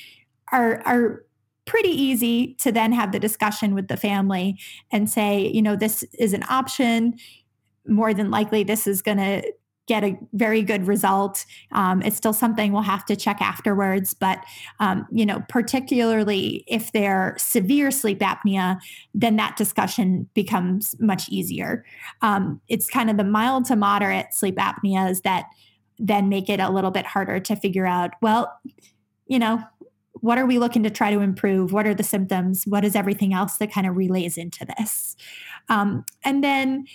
[0.50, 1.24] are are
[1.64, 4.58] pretty easy to then have the discussion with the family
[4.90, 7.14] and say, you know, this is an option.
[7.86, 9.42] More than likely, this is going to
[9.88, 11.44] get a very good result.
[11.72, 14.38] Um, it's still something we'll have to check afterwards, but
[14.80, 18.78] um, you know, particularly if they're severe sleep apnea,
[19.14, 21.84] then that discussion becomes much easier.
[22.20, 25.46] Um, it's kind of the mild to moderate sleep apneas that
[25.98, 28.10] then make it a little bit harder to figure out.
[28.20, 28.52] Well,
[29.26, 29.62] you know,
[30.14, 31.72] what are we looking to try to improve?
[31.72, 32.64] What are the symptoms?
[32.66, 35.16] What is everything else that kind of relays into this?
[35.68, 36.86] Um, and then,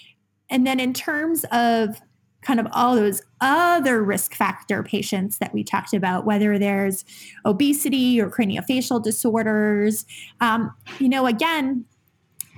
[0.49, 2.01] and then in terms of
[2.47, 7.03] kind of all those other risk factor patients that we talked about, whether there's
[7.45, 10.05] obesity or craniofacial disorders.
[10.39, 11.83] Um, you know, again,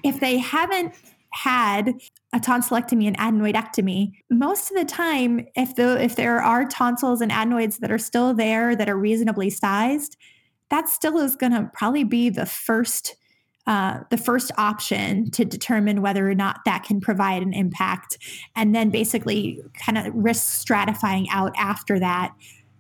[0.04, 0.94] if they haven't
[1.32, 1.96] had
[2.34, 7.32] a tonsillectomy and adenoidectomy, most of the time, if the if there are tonsils and
[7.32, 10.18] adenoids that are still there that are reasonably sized,
[10.70, 13.16] that still is going to probably be the first
[13.70, 18.18] uh, the first option to determine whether or not that can provide an impact,
[18.56, 22.34] and then basically kind of risk stratifying out after that.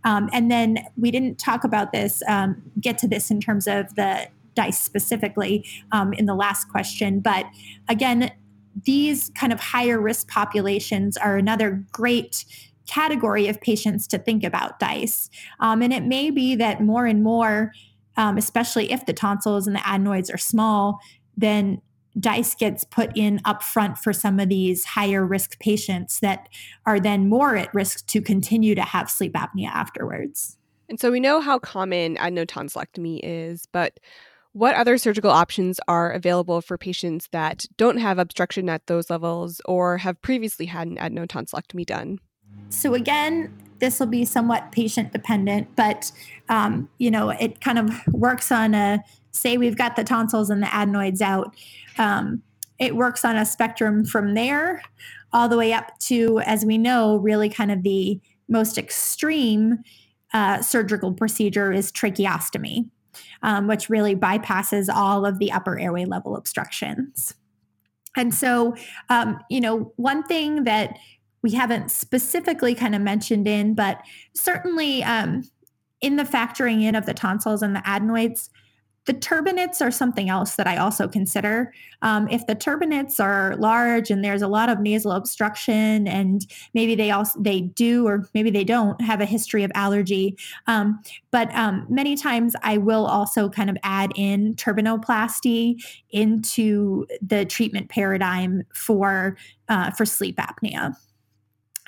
[0.03, 3.93] Um, and then we didn't talk about this, um, get to this in terms of
[3.95, 7.19] the DISE specifically um, in the last question.
[7.19, 7.45] But
[7.87, 8.31] again,
[8.83, 12.45] these kind of higher risk populations are another great
[12.87, 15.29] category of patients to think about DISE.
[15.59, 17.73] Um, and it may be that more and more
[18.19, 20.99] um, especially if the tonsils and the adenoids are small,
[21.37, 21.81] then
[22.19, 26.49] DISE gets put in upfront for some of these higher risk patients that
[26.85, 30.57] are then more at risk to continue to have sleep apnea afterwards.
[30.89, 34.01] And so we know how common adenotonsillectomy is, but
[34.51, 39.61] what other surgical options are available for patients that don't have obstruction at those levels
[39.63, 42.19] or have previously had an adenotonsillectomy done?
[42.67, 46.11] So, again, this will be somewhat patient dependent, but
[46.49, 50.61] um, you know, it kind of works on a say we've got the tonsils and
[50.61, 51.55] the adenoids out.
[51.97, 52.41] Um,
[52.79, 54.81] it works on a spectrum from there
[55.31, 59.79] all the way up to, as we know, really kind of the most extreme
[60.33, 62.89] uh, surgical procedure is tracheostomy,
[63.43, 67.35] um, which really bypasses all of the upper airway level obstructions.
[68.15, 68.75] And so,
[69.09, 70.97] um, you know, one thing that
[71.41, 74.01] we haven't specifically kind of mentioned in, but
[74.33, 75.43] certainly um,
[76.01, 78.49] in the factoring in of the tonsils and the adenoids,
[79.05, 81.73] the turbinates are something else that I also consider.
[82.03, 86.93] Um, if the turbinates are large and there's a lot of nasal obstruction, and maybe
[86.93, 91.51] they also they do or maybe they don't have a history of allergy, um, but
[91.55, 98.63] um, many times I will also kind of add in turbinoplasty into the treatment paradigm
[98.75, 99.37] for
[99.69, 100.95] uh, for sleep apnea.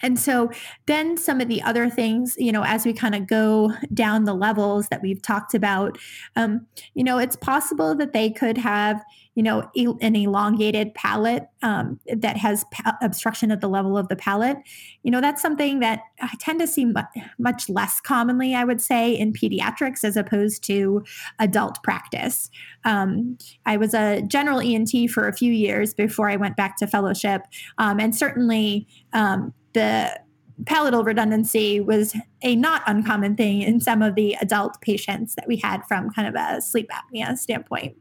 [0.02, 0.52] And so
[0.86, 4.34] then some of the other things, you know, as we kind of go down the
[4.34, 5.98] levels that we've talked about,
[6.36, 9.04] um, you know, it's possible that they could have,
[9.36, 9.70] you know,
[10.02, 14.58] an elongated palate um, that has pa- obstruction at the level of the palate.
[15.04, 17.08] You know, that's something that I tend to see much,
[17.40, 21.04] much less commonly, I would say, in pediatrics as opposed to
[21.40, 22.50] adult practice.
[22.84, 26.88] Um, I was a general ENT for a few years before I went back to
[26.88, 27.44] fellowship.
[27.78, 30.20] Um, and certainly, um, the
[30.66, 35.58] palatal redundancy was a not uncommon thing in some of the adult patients that we
[35.58, 37.96] had from kind of a sleep apnea standpoint.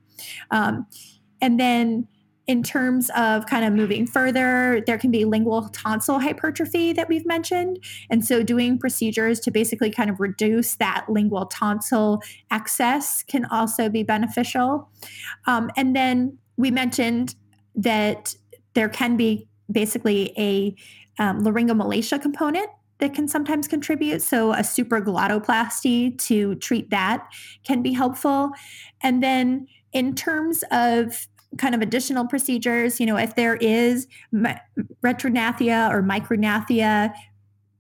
[0.51, 0.87] Um,
[1.41, 2.07] and then
[2.47, 7.25] in terms of kind of moving further, there can be lingual tonsil hypertrophy that we've
[7.25, 7.79] mentioned.
[8.11, 13.89] And so doing procedures to basically kind of reduce that lingual tonsil excess can also
[13.89, 14.91] be beneficial.
[15.47, 17.37] Um, and then we mentioned
[17.77, 18.35] that
[18.75, 20.75] there can be basically a
[21.19, 22.69] um, laryngomalacia component
[22.99, 24.23] that can sometimes contribute.
[24.23, 27.27] So, a supraglottoplasty to treat that
[27.65, 28.51] can be helpful.
[29.03, 31.27] And then, in terms of
[31.59, 37.13] kind of additional procedures, you know, if there is retrognathia or micrognathia,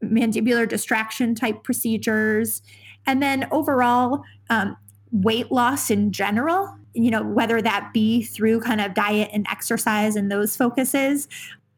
[0.03, 2.63] mandibular distraction type procedures,
[3.07, 4.77] and then overall um,
[5.13, 10.17] weight loss in general, you know, whether that be through kind of diet and exercise
[10.17, 11.29] and those focuses,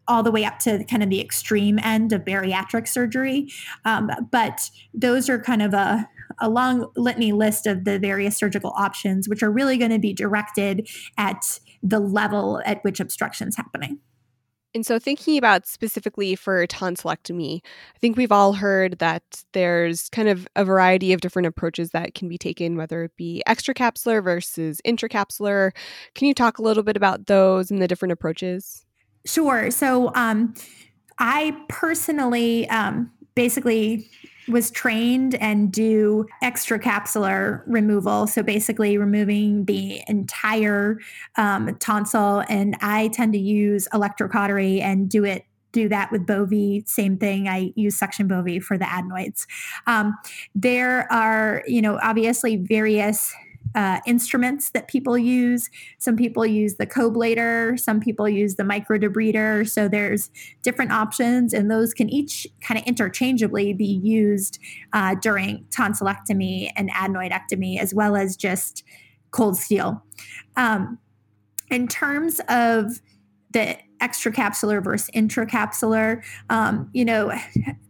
[0.08, 3.48] all the way up to kind of the extreme end of bariatric surgery.
[3.84, 6.08] Um, but those are kind of a,
[6.40, 10.12] a long litany list of the various surgical options, which are really going to be
[10.12, 13.98] directed at the level at which obstruction is happening.
[14.74, 17.60] And so, thinking about specifically for tonsillectomy,
[17.94, 22.14] I think we've all heard that there's kind of a variety of different approaches that
[22.14, 25.72] can be taken, whether it be extracapsular versus intracapsular.
[26.14, 28.86] Can you talk a little bit about those and the different approaches?
[29.24, 29.70] Sure.
[29.70, 30.54] So, um,
[31.18, 34.08] I personally um, basically
[34.48, 38.26] was trained and do extracapsular removal.
[38.26, 40.98] So basically removing the entire
[41.36, 42.42] um, tonsil.
[42.48, 46.84] And I tend to use electrocautery and do it do that with Bovie.
[46.86, 47.48] Same thing.
[47.48, 49.46] I use suction Bovie for the adenoids.
[49.86, 50.14] Um,
[50.54, 53.32] there are, you know, obviously various
[53.74, 55.70] uh, instruments that people use.
[55.98, 59.68] Some people use the coblator, some people use the microdebrider.
[59.68, 60.30] So there's
[60.62, 64.58] different options, and those can each kind of interchangeably be used
[64.92, 68.84] uh, during tonsillectomy and adenoidectomy, as well as just
[69.30, 70.02] cold steel.
[70.56, 70.98] Um,
[71.70, 73.00] in terms of
[73.52, 77.32] the extracapsular versus intracapsular, um, you know,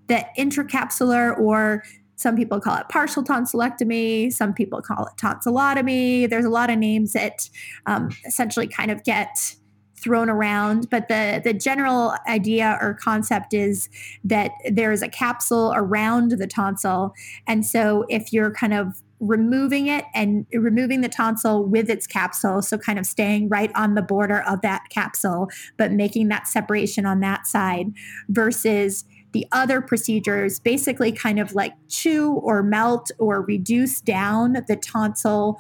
[0.08, 1.82] the intracapsular or
[2.22, 4.32] some people call it partial tonsillectomy.
[4.32, 6.30] Some people call it tonsillotomy.
[6.30, 7.50] There's a lot of names that
[7.86, 9.56] um, essentially kind of get
[9.96, 13.88] thrown around but the the general idea or concept is
[14.24, 17.14] that there is a capsule around the tonsil
[17.46, 22.60] and so if you're kind of removing it and removing the tonsil with its capsule
[22.60, 27.06] so kind of staying right on the border of that capsule but making that separation
[27.06, 27.86] on that side
[28.28, 34.76] versus the other procedures basically kind of like chew or melt or reduce down the
[34.76, 35.58] tonsil,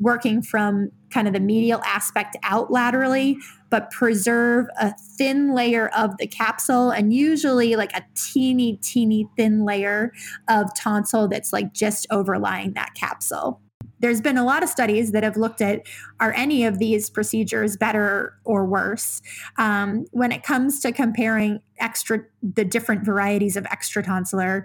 [0.00, 3.38] working from kind of the medial aspect out laterally,
[3.70, 9.64] but preserve a thin layer of the capsule and usually like a teeny, teeny thin
[9.64, 10.12] layer
[10.48, 13.61] of tonsil that's like just overlying that capsule
[14.02, 15.86] there's been a lot of studies that have looked at
[16.20, 19.22] are any of these procedures better or worse?
[19.56, 24.64] Um, when it comes to comparing extra the different varieties of extratonsillar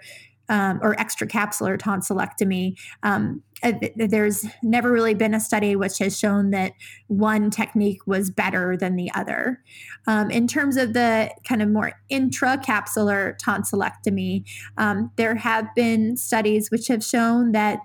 [0.49, 2.77] um, or extracapsular tonsillectomy.
[3.03, 6.73] Um, uh, there's never really been a study which has shown that
[7.07, 9.63] one technique was better than the other.
[10.05, 14.43] Um, in terms of the kind of more intracapsular tonsillectomy,
[14.77, 17.79] um, there have been studies which have shown that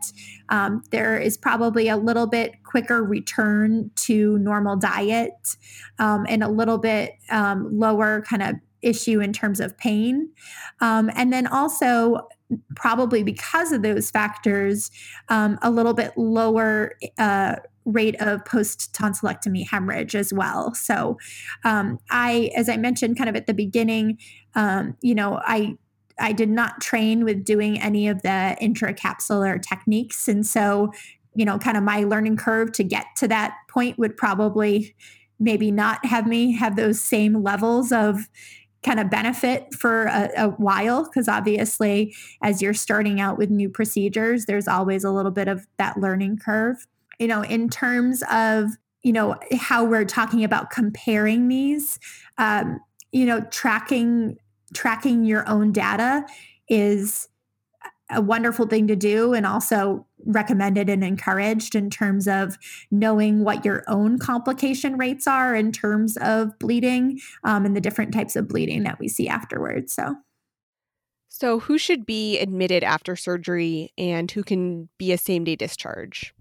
[0.50, 5.56] um, there is probably a little bit quicker return to normal diet
[5.98, 10.28] um, and a little bit um, lower kind of issue in terms of pain.
[10.80, 12.28] Um, and then also,
[12.76, 14.90] probably because of those factors,
[15.28, 20.74] um, a little bit lower uh, rate of post tonsillectomy hemorrhage as well.
[20.74, 21.18] So,
[21.64, 24.18] um, I, as I mentioned kind of at the beginning,
[24.54, 25.76] um, you know, I
[26.18, 30.28] I did not train with doing any of the intracapsular techniques.
[30.28, 30.92] And so,
[31.34, 34.94] you know, kind of my learning curve to get to that point would probably
[35.40, 38.28] maybe not have me have those same levels of
[38.82, 43.68] kind of benefit for a, a while because obviously as you're starting out with new
[43.68, 46.86] procedures there's always a little bit of that learning curve.
[47.18, 48.70] You know in terms of
[49.02, 51.98] you know how we're talking about comparing these
[52.38, 52.80] um,
[53.12, 54.38] you know tracking
[54.74, 56.24] tracking your own data
[56.68, 57.28] is
[58.10, 62.58] a wonderful thing to do and also recommended and encouraged in terms of
[62.90, 68.12] knowing what your own complication rates are in terms of bleeding um, and the different
[68.12, 69.92] types of bleeding that we see afterwards.
[69.92, 70.16] So.
[71.28, 76.34] So, who should be admitted after surgery and who can be a same day discharge?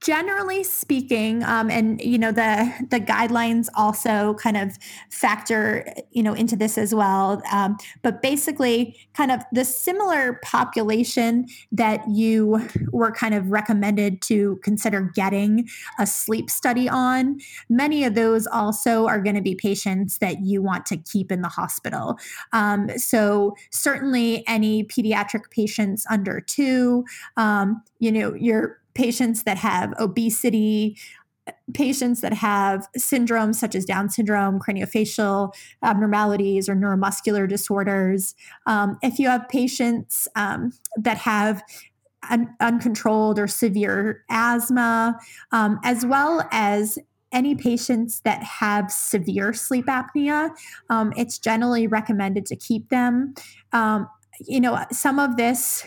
[0.00, 4.76] Generally speaking um, and you know the the guidelines also kind of
[5.10, 11.46] factor you know into this as well um, but basically kind of the similar population
[11.72, 12.60] that you
[12.92, 15.68] were kind of recommended to consider getting
[15.98, 17.38] a sleep study on
[17.68, 21.42] many of those also are going to be patients that you want to keep in
[21.42, 22.18] the hospital.
[22.52, 27.04] Um, so certainly any pediatric patients under two
[27.36, 30.98] um, you know you're patients that have obesity,
[31.72, 38.34] patients that have syndromes such as Down syndrome, craniofacial abnormalities, or neuromuscular disorders.
[38.66, 41.62] Um, if you have patients um, that have
[42.28, 45.18] un- uncontrolled or severe asthma,
[45.52, 46.98] um, as well as
[47.30, 50.50] any patients that have severe sleep apnea,
[50.90, 53.34] um, it's generally recommended to keep them.
[53.72, 54.08] Um,
[54.40, 55.86] you know, some of this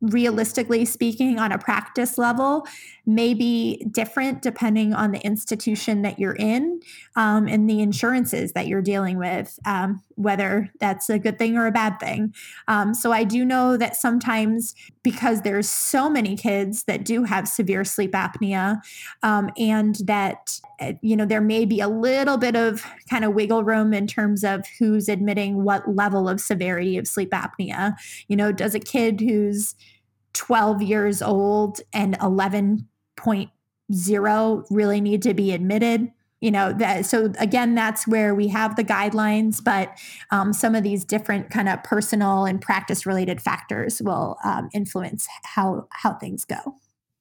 [0.00, 2.66] realistically speaking on a practice level
[3.06, 6.80] may be different depending on the institution that you're in
[7.16, 11.66] um, and the insurances that you're dealing with um, whether that's a good thing or
[11.66, 12.34] a bad thing.
[12.68, 17.48] Um, so I do know that sometimes because there's so many kids that do have
[17.48, 18.80] severe sleep apnea,
[19.22, 23.34] um, and that uh, you know there may be a little bit of kind of
[23.34, 27.94] wiggle room in terms of who's admitting what level of severity of sleep apnea.
[28.28, 29.74] You know, does a kid who's
[30.32, 36.10] 12 years old and 11.0 really need to be admitted?
[36.40, 39.96] you know that so again that's where we have the guidelines but
[40.30, 45.28] um, some of these different kind of personal and practice related factors will um, influence
[45.44, 46.74] how how things go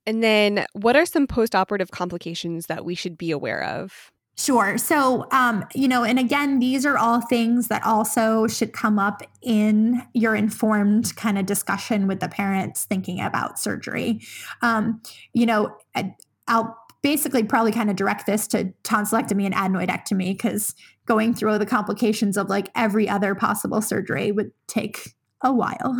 [0.05, 4.77] and then what are some post-operative complications that we should be aware of Sure.
[4.77, 9.21] So, um, you know, and again, these are all things that also should come up
[9.41, 14.21] in your informed kind of discussion with the parents thinking about surgery.
[14.61, 15.01] Um,
[15.33, 15.75] you know,
[16.47, 20.73] I'll basically probably kind of direct this to tonsillectomy and adenoidectomy because
[21.05, 25.95] going through the complications of like every other possible surgery would take a while.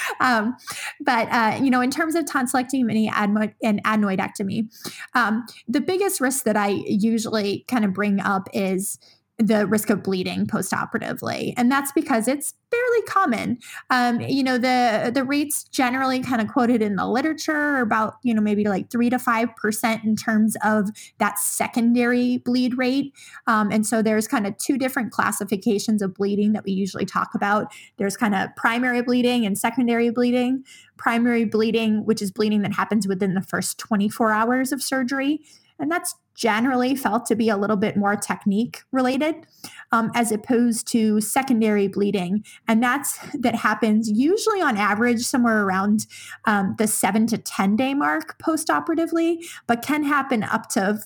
[0.20, 0.56] um,
[1.00, 4.68] but, uh, you know, in terms of tonsillectomy and, adenoidectomy,
[5.14, 8.98] um, the biggest risk that I usually kind of bring up is
[9.46, 13.58] the risk of bleeding postoperatively, and that's because it's fairly common.
[13.90, 18.14] Um, you know, the the rates generally kind of quoted in the literature are about
[18.22, 20.88] you know maybe like three to five percent in terms of
[21.18, 23.12] that secondary bleed rate.
[23.46, 27.34] Um, and so there's kind of two different classifications of bleeding that we usually talk
[27.34, 27.72] about.
[27.98, 30.64] There's kind of primary bleeding and secondary bleeding.
[30.96, 35.40] Primary bleeding, which is bleeding that happens within the first 24 hours of surgery,
[35.78, 39.46] and that's generally felt to be a little bit more technique related
[39.92, 46.06] um, as opposed to secondary bleeding and that's that happens usually on average somewhere around
[46.46, 50.98] um, the seven to ten day mark post-operatively but can happen up to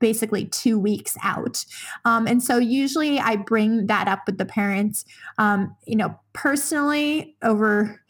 [0.00, 1.64] basically two weeks out.
[2.04, 5.06] Um, and so usually I bring that up with the parents.
[5.38, 8.02] Um, you know, personally, over,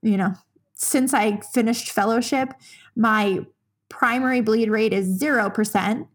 [0.00, 0.34] you know,
[0.74, 2.54] since I finished fellowship,
[2.94, 3.40] my
[3.94, 6.06] primary bleed rate is 0%.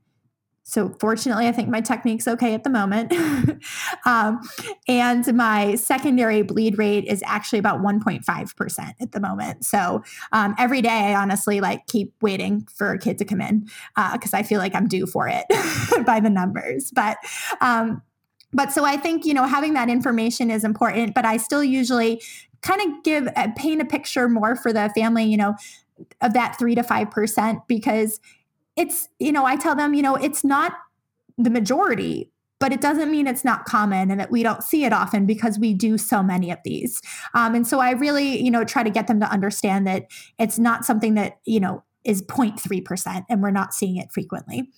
[0.64, 3.12] So fortunately, I think my technique's okay at the moment.
[4.06, 4.40] um,
[4.88, 9.66] and my secondary bleed rate is actually about 1.5% at the moment.
[9.66, 13.68] So um, every day, I honestly like keep waiting for a kid to come in
[14.14, 15.46] because uh, I feel like I'm due for it
[16.06, 16.92] by the numbers.
[16.92, 17.18] But
[17.62, 18.04] um,
[18.54, 21.16] but so I think you know having that information is important.
[21.16, 22.22] But I still usually
[22.62, 25.24] kind of give uh, paint a picture more for the family.
[25.26, 25.56] You know,
[26.22, 28.20] of that three to five percent because
[28.76, 30.74] it's you know i tell them you know it's not
[31.38, 34.92] the majority but it doesn't mean it's not common and that we don't see it
[34.92, 37.02] often because we do so many of these.
[37.34, 40.60] Um, and so i really you know try to get them to understand that it's
[40.60, 44.70] not something that you know is 0.3%, and we're not seeing it frequently.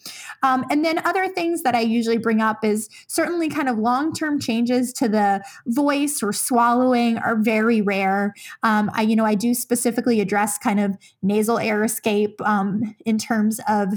[0.44, 4.14] Um, and then other things that I usually bring up is certainly kind of long
[4.14, 8.34] term changes to the voice or swallowing are very rare.
[8.64, 13.18] Um, I, you know, I do specifically address kind of nasal air escape um, in
[13.18, 13.94] terms of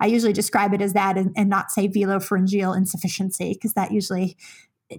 [0.00, 4.36] I usually describe it as that and, and not say velopharyngeal insufficiency because that usually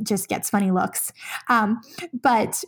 [0.03, 1.11] just gets funny looks.
[1.47, 1.81] Um,
[2.13, 2.63] but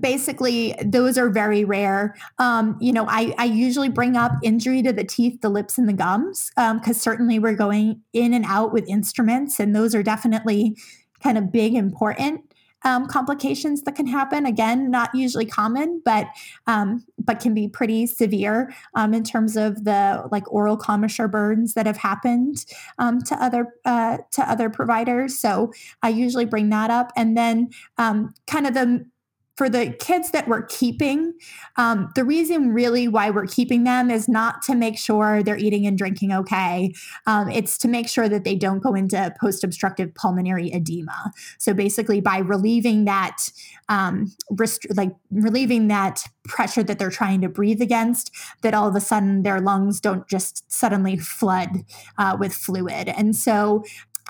[0.00, 2.16] basically those are very rare.
[2.38, 5.88] Um, you know I, I usually bring up injury to the teeth the lips and
[5.88, 10.02] the gums because um, certainly we're going in and out with instruments and those are
[10.02, 10.76] definitely
[11.22, 12.42] kind of big important
[12.86, 14.44] um, complications that can happen.
[14.46, 16.26] Again not usually common but
[16.66, 21.74] um, but can be pretty severe um, in terms of the like oral commissure burns
[21.74, 22.66] that have happened
[22.98, 25.38] um, to other uh, to other providers.
[25.38, 25.72] So
[26.02, 29.06] i usually bring that up and then kind of the
[29.56, 31.32] for the kids that we're keeping,
[31.76, 35.86] um, the reason really why we're keeping them is not to make sure they're eating
[35.86, 36.92] and drinking okay.
[37.26, 41.32] Um, it's to make sure that they don't go into post obstructive pulmonary edema.
[41.58, 43.50] So basically, by relieving that,
[43.88, 48.32] um, rest- like relieving that pressure that they're trying to breathe against,
[48.62, 51.84] that all of a sudden their lungs don't just suddenly flood
[52.18, 53.08] uh, with fluid.
[53.08, 53.84] And so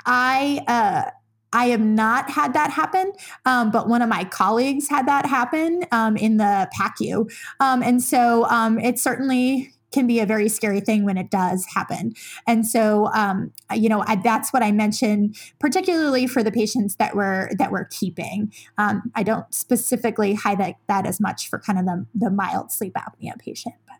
[0.07, 1.11] I, uh,
[1.55, 3.13] I have not had that happen,
[3.47, 7.31] um, but one of my colleagues had that happen um, in the PACU.
[7.61, 11.65] Um, and so um, it certainly can be a very scary thing when it does
[11.73, 12.13] happen.
[12.49, 17.15] And so, um, you know, I, that's what I mentioned, particularly for the patients that
[17.15, 18.53] we're that we're keeping.
[18.77, 22.95] Um, I don't specifically highlight that as much for kind of the, the mild sleep
[22.95, 23.77] apnea patient.
[23.87, 23.97] But.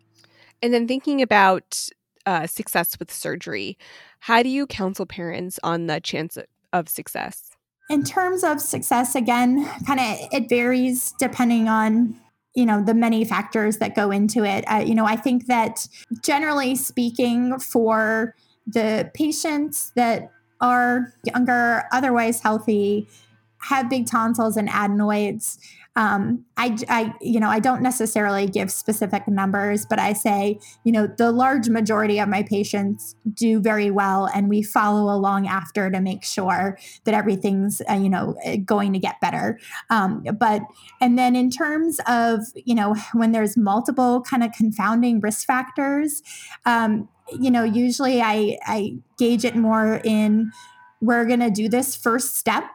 [0.61, 1.87] And then thinking about
[2.25, 3.77] uh, success with surgery,
[4.19, 6.37] how do you counsel parents on the chance
[6.79, 7.51] of success?
[7.89, 12.15] In terms of success, again, kind of it varies depending on
[12.55, 14.63] you know the many factors that go into it.
[14.67, 15.87] Uh, you know, I think that
[16.23, 23.07] generally speaking, for the patients that are younger, otherwise healthy,
[23.59, 25.59] have big tonsils and adenoids,
[25.95, 30.91] um, I, I, you know, I don't necessarily give specific numbers, but I say, you
[30.91, 35.89] know, the large majority of my patients do very well, and we follow along after
[35.89, 39.57] to make sure that everything's, uh, you know, eh, going to get better.
[39.89, 40.61] Um, but,
[40.99, 46.21] and then in terms of, you know, when there's multiple kind of confounding risk factors,
[46.65, 47.07] um,
[47.39, 50.51] you know, usually I, I gauge it more in
[51.01, 52.65] we're going to do this first step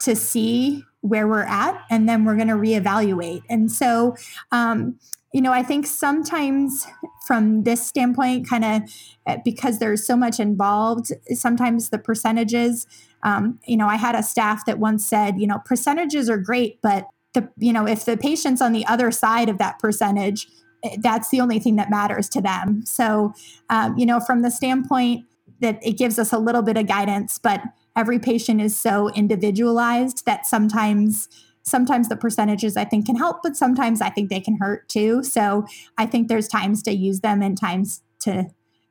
[0.00, 3.42] to see where we're at and then we're going to reevaluate.
[3.48, 4.16] And so
[4.52, 4.98] um,
[5.32, 6.86] you know i think sometimes
[7.26, 8.82] from this standpoint kind of
[9.26, 12.86] eh, because there's so much involved sometimes the percentages
[13.24, 16.80] um, you know i had a staff that once said you know percentages are great
[16.80, 20.48] but the you know if the patient's on the other side of that percentage
[20.82, 22.84] eh, that's the only thing that matters to them.
[22.84, 23.32] So
[23.70, 25.24] um, you know from the standpoint
[25.60, 27.60] that it gives us a little bit of guidance but
[27.96, 31.28] every patient is so individualized that sometimes
[31.62, 35.24] sometimes the percentages I think can help, but sometimes I think they can hurt too.
[35.24, 35.66] So
[35.98, 38.46] I think there's times to use them and times to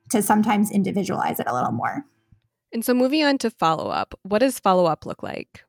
[0.09, 2.05] to sometimes individualize it a little more.
[2.71, 5.63] And so moving on to follow up, what does follow up look like?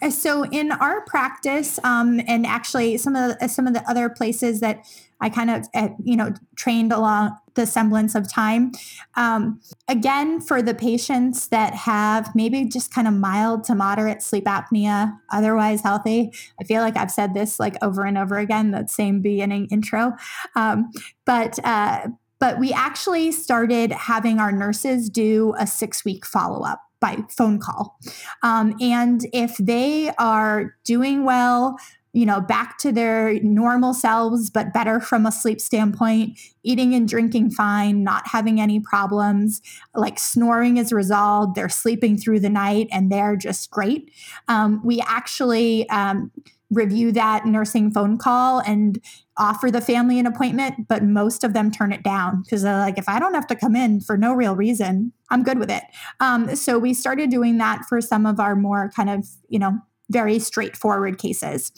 [0.00, 4.08] Uh, so in our practice, um, and actually some of the, some of the other
[4.08, 4.84] places that
[5.24, 8.72] I kind of uh, you know trained along the semblance of time.
[9.14, 14.44] Um, again, for the patients that have maybe just kind of mild to moderate sleep
[14.44, 16.30] apnea, otherwise healthy.
[16.60, 20.12] I feel like I've said this like over and over again, that same beginning intro.
[20.56, 20.90] Um,
[21.24, 22.08] but uh,
[22.38, 27.58] but we actually started having our nurses do a six week follow up by phone
[27.58, 27.98] call.
[28.42, 31.78] Um, and if they are doing well,
[32.14, 37.08] you know, back to their normal selves, but better from a sleep standpoint, eating and
[37.08, 39.60] drinking fine, not having any problems,
[39.96, 44.12] like snoring is resolved, they're sleeping through the night, and they're just great.
[44.46, 46.30] Um, we actually um,
[46.70, 49.00] review that nursing phone call and
[49.36, 52.96] offer the family an appointment, but most of them turn it down because they're like,
[52.96, 55.82] if I don't have to come in for no real reason, I'm good with it.
[56.20, 59.80] Um, so we started doing that for some of our more kind of, you know,
[60.10, 61.72] very straightforward cases.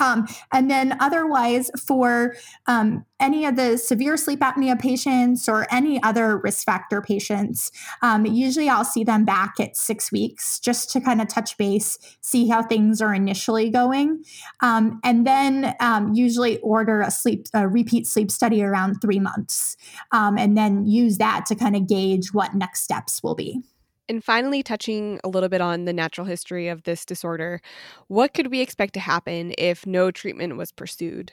[0.00, 2.36] Um, and then otherwise, for
[2.66, 7.72] um, any of the severe sleep apnea patients or any other risk factor patients,
[8.02, 11.98] um, usually I'll see them back at six weeks just to kind of touch base,
[12.20, 14.22] see how things are initially going,
[14.60, 19.76] um, and then um, usually order a sleep a repeat sleep study around three months,
[20.12, 23.62] um, and then use that to kind of gauge what next steps will be.
[24.08, 27.60] And finally, touching a little bit on the natural history of this disorder,
[28.06, 31.32] what could we expect to happen if no treatment was pursued?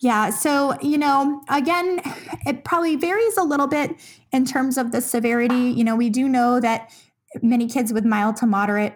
[0.00, 2.00] Yeah, so, you know, again,
[2.46, 3.92] it probably varies a little bit
[4.32, 5.54] in terms of the severity.
[5.54, 6.92] You know, we do know that
[7.42, 8.94] many kids with mild to moderate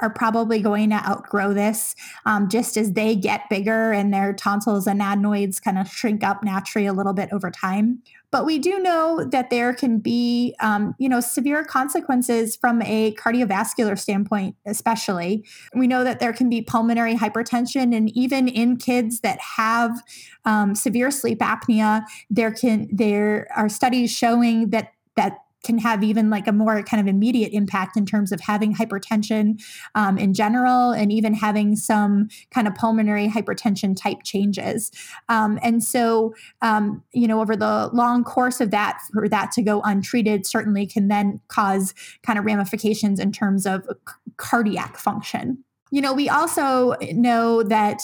[0.00, 1.94] are probably going to outgrow this
[2.26, 6.42] um, just as they get bigger and their tonsils and adenoids kind of shrink up
[6.42, 8.02] naturally a little bit over time.
[8.32, 13.14] But we do know that there can be, um, you know, severe consequences from a
[13.14, 15.44] cardiovascular standpoint, especially.
[15.74, 20.02] We know that there can be pulmonary hypertension, and even in kids that have
[20.46, 26.30] um, severe sleep apnea, there can there are studies showing that that can have even
[26.30, 29.62] like a more kind of immediate impact in terms of having hypertension
[29.94, 34.90] um, in general and even having some kind of pulmonary hypertension type changes.
[35.28, 39.62] Um, and so, um, you know, over the long course of that, for that to
[39.62, 43.88] go untreated certainly can then cause kind of ramifications in terms of
[44.36, 45.62] cardiac function.
[45.90, 48.02] You know, we also know that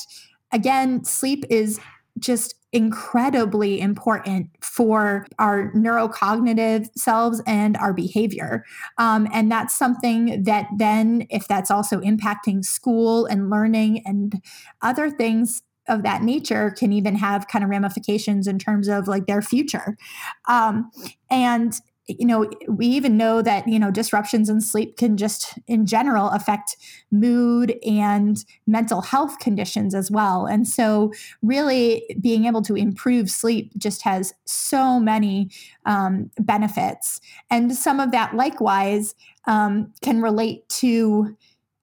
[0.52, 1.80] again, sleep is
[2.18, 8.64] just incredibly important for our neurocognitive selves and our behavior.
[8.98, 14.42] Um, and that's something that then, if that's also impacting school and learning and
[14.82, 19.26] other things, of that nature can even have kind of ramifications in terms of like
[19.26, 19.96] their future
[20.46, 20.90] um,
[21.30, 25.84] and you know we even know that you know disruptions in sleep can just in
[25.84, 26.76] general affect
[27.10, 30.46] mood and mental health conditions as well.
[30.46, 35.50] And so really being able to improve sleep just has so many
[35.86, 37.20] um, benefits.
[37.50, 39.14] And some of that likewise
[39.46, 41.36] um, can relate to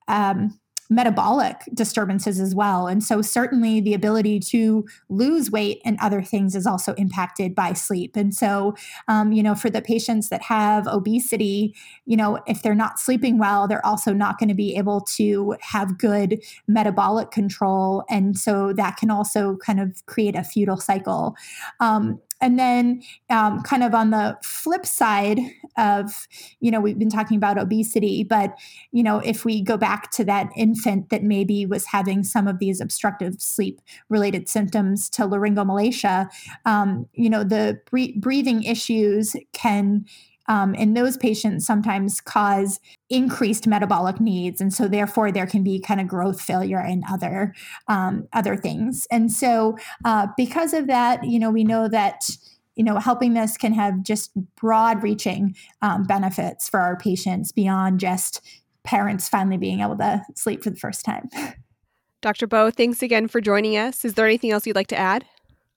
[0.08, 0.58] um,
[0.88, 2.86] metabolic disturbances as well.
[2.86, 7.72] And so, certainly, the ability to lose weight and other things is also impacted by
[7.72, 8.16] sleep.
[8.16, 8.74] And so,
[9.08, 11.74] um, you know, for the patients that have obesity,
[12.04, 15.56] you know, if they're not sleeping well, they're also not going to be able to
[15.60, 18.04] have good metabolic control.
[18.08, 21.36] And so, that can also kind of create a futile cycle.
[21.80, 25.38] Um, and then, um, kind of on the flip side
[25.78, 26.26] of,
[26.60, 28.54] you know, we've been talking about obesity, but,
[28.92, 32.58] you know, if we go back to that infant that maybe was having some of
[32.58, 36.28] these obstructive sleep related symptoms to laryngomalacia,
[36.64, 40.04] um, you know, the bre- breathing issues can
[40.48, 45.80] um, in those patients sometimes cause increased metabolic needs and so therefore there can be
[45.80, 47.54] kind of growth failure and other
[47.88, 49.06] um, other things.
[49.10, 52.30] And so uh, because of that you know we know that
[52.74, 58.00] you know helping this can have just broad reaching um, benefits for our patients beyond
[58.00, 58.40] just
[58.84, 61.28] parents finally being able to sleep for the first time.
[62.22, 64.04] Dr bo thanks again for joining us.
[64.04, 65.24] Is there anything else you'd like to add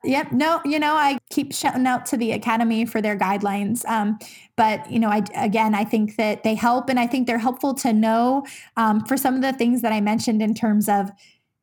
[0.06, 0.32] Yep.
[0.32, 3.86] No, you know, I keep shouting out to the academy for their guidelines.
[3.86, 4.18] Um,
[4.56, 7.74] but you know, I again, I think that they help, and I think they're helpful
[7.76, 8.46] to know
[8.78, 11.12] um, for some of the things that I mentioned in terms of,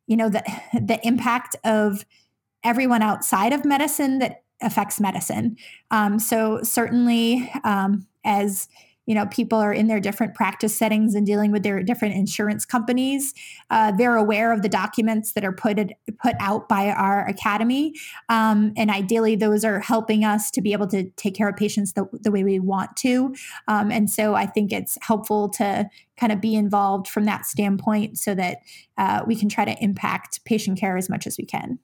[0.06, 0.42] you know, the
[0.74, 2.04] the impact of
[2.62, 5.56] everyone outside of medicine that affects medicine.
[5.90, 8.68] Um, so certainly, um, as
[9.06, 12.64] you know people are in their different practice settings and dealing with their different insurance
[12.64, 13.32] companies
[13.70, 15.76] uh, they're aware of the documents that are put
[16.22, 17.94] put out by our academy.
[18.28, 21.92] Um, and ideally those are helping us to be able to take care of patients
[21.92, 23.34] the, the way we want to.
[23.68, 25.88] Um, and so i think it's helpful to
[26.18, 28.58] kind of be involved from that standpoint so that
[28.96, 31.78] uh, we can try to impact patient care as much as we can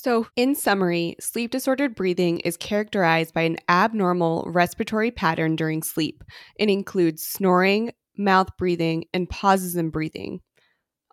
[0.00, 6.22] so, in summary, sleep disordered breathing is characterized by an abnormal respiratory pattern during sleep.
[6.54, 10.40] It includes snoring, mouth breathing, and pauses in breathing.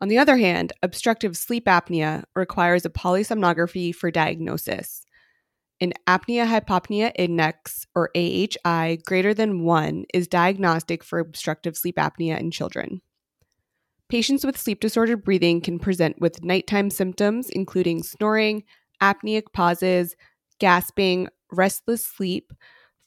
[0.03, 5.03] On the other hand, obstructive sleep apnea requires a polysomnography for diagnosis.
[5.81, 12.39] An apnea hypopnea index, or AHI, greater than 1 is diagnostic for obstructive sleep apnea
[12.39, 13.01] in children.
[14.07, 18.63] Patients with sleep disordered breathing can present with nighttime symptoms, including snoring,
[19.01, 20.15] apneic pauses,
[20.59, 22.53] gasping, restless sleep,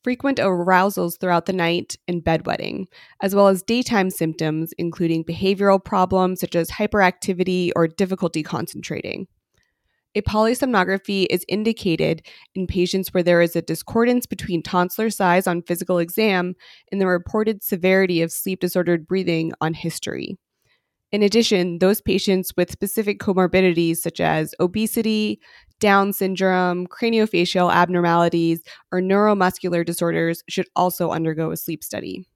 [0.02, 2.86] frequent arousals throughout the night, and bedwetting,
[3.22, 9.28] as well as daytime symptoms, including behavioral problems such as hyperactivity or difficulty concentrating.
[10.14, 12.26] A polysomnography is indicated
[12.56, 16.54] in patients where there is a discordance between tonsillar size on physical exam
[16.90, 20.36] and the reported severity of sleep disordered breathing on history.
[21.10, 25.40] In addition, those patients with specific comorbidities such as obesity,
[25.80, 32.26] Down syndrome, craniofacial abnormalities, or neuromuscular disorders should also undergo a sleep study.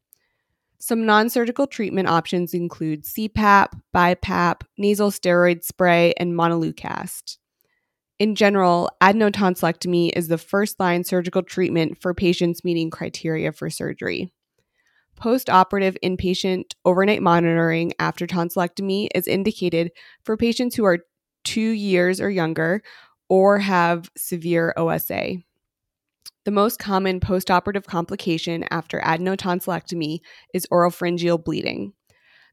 [0.78, 7.38] Some non surgical treatment options include CPAP, BiPAP, nasal steroid spray, and montelukast.
[8.18, 14.32] In general, adenotonsillectomy is the first line surgical treatment for patients meeting criteria for surgery.
[15.16, 19.92] Post operative inpatient overnight monitoring after tonsillectomy is indicated
[20.24, 21.04] for patients who are
[21.44, 22.82] two years or younger
[23.28, 25.36] or have severe OSA.
[26.44, 30.20] The most common postoperative complication after adenotonsillectomy
[30.52, 31.92] is oropharyngeal bleeding.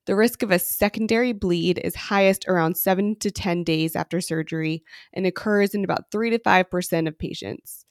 [0.05, 4.83] The risk of a secondary bleed is highest around 7 to 10 days after surgery
[5.13, 7.85] and occurs in about 3 to 5% of patients.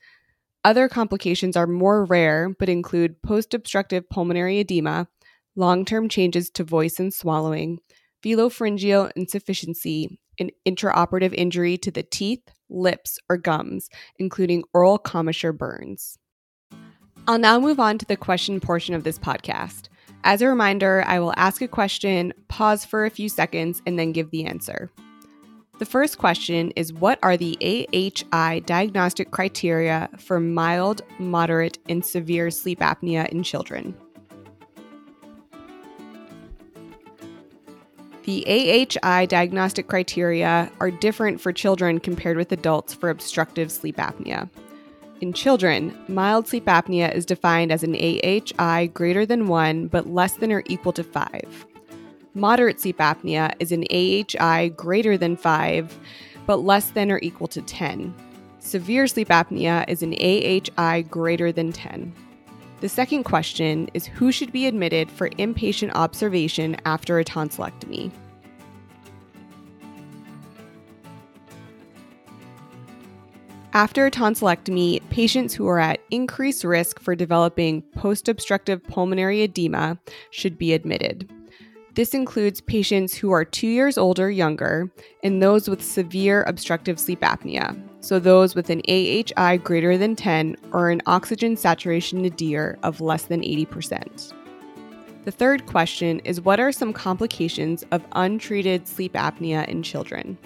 [0.64, 5.08] Other complications are more rare but include post obstructive pulmonary edema,
[5.56, 7.78] long term changes to voice and swallowing,
[8.24, 13.88] velopharyngeal insufficiency, and intraoperative injury to the teeth, lips, or gums,
[14.18, 16.18] including oral commissure burns.
[17.26, 19.88] I'll now move on to the question portion of this podcast.
[20.24, 24.12] As a reminder, I will ask a question, pause for a few seconds, and then
[24.12, 24.90] give the answer.
[25.78, 32.50] The first question is What are the AHI diagnostic criteria for mild, moderate, and severe
[32.50, 33.94] sleep apnea in children?
[38.24, 44.50] The AHI diagnostic criteria are different for children compared with adults for obstructive sleep apnea.
[45.20, 50.34] In children, mild sleep apnea is defined as an AHI greater than 1 but less
[50.34, 51.66] than or equal to 5.
[52.34, 55.98] Moderate sleep apnea is an AHI greater than 5,
[56.46, 58.14] but less than or equal to 10.
[58.58, 62.12] Severe sleep apnea is an AHI greater than 10.
[62.80, 68.12] The second question is who should be admitted for inpatient observation after a tonsillectomy?
[73.72, 79.98] After a tonsillectomy, patients who are at increased risk for developing post obstructive pulmonary edema
[80.30, 81.30] should be admitted.
[81.98, 84.88] This includes patients who are two years old or younger
[85.24, 90.54] and those with severe obstructive sleep apnea, so those with an AHI greater than 10
[90.70, 94.32] or an oxygen saturation nadir of less than 80%.
[95.24, 100.38] The third question is What are some complications of untreated sleep apnea in children?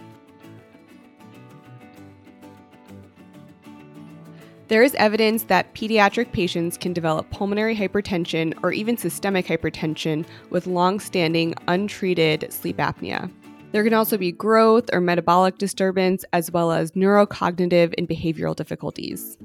[4.68, 10.66] There is evidence that pediatric patients can develop pulmonary hypertension or even systemic hypertension with
[10.66, 13.30] long standing untreated sleep apnea.
[13.72, 19.36] There can also be growth or metabolic disturbance, as well as neurocognitive and behavioral difficulties.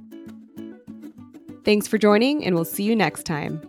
[1.63, 3.61] Thanks for joining, and we'll see you next time.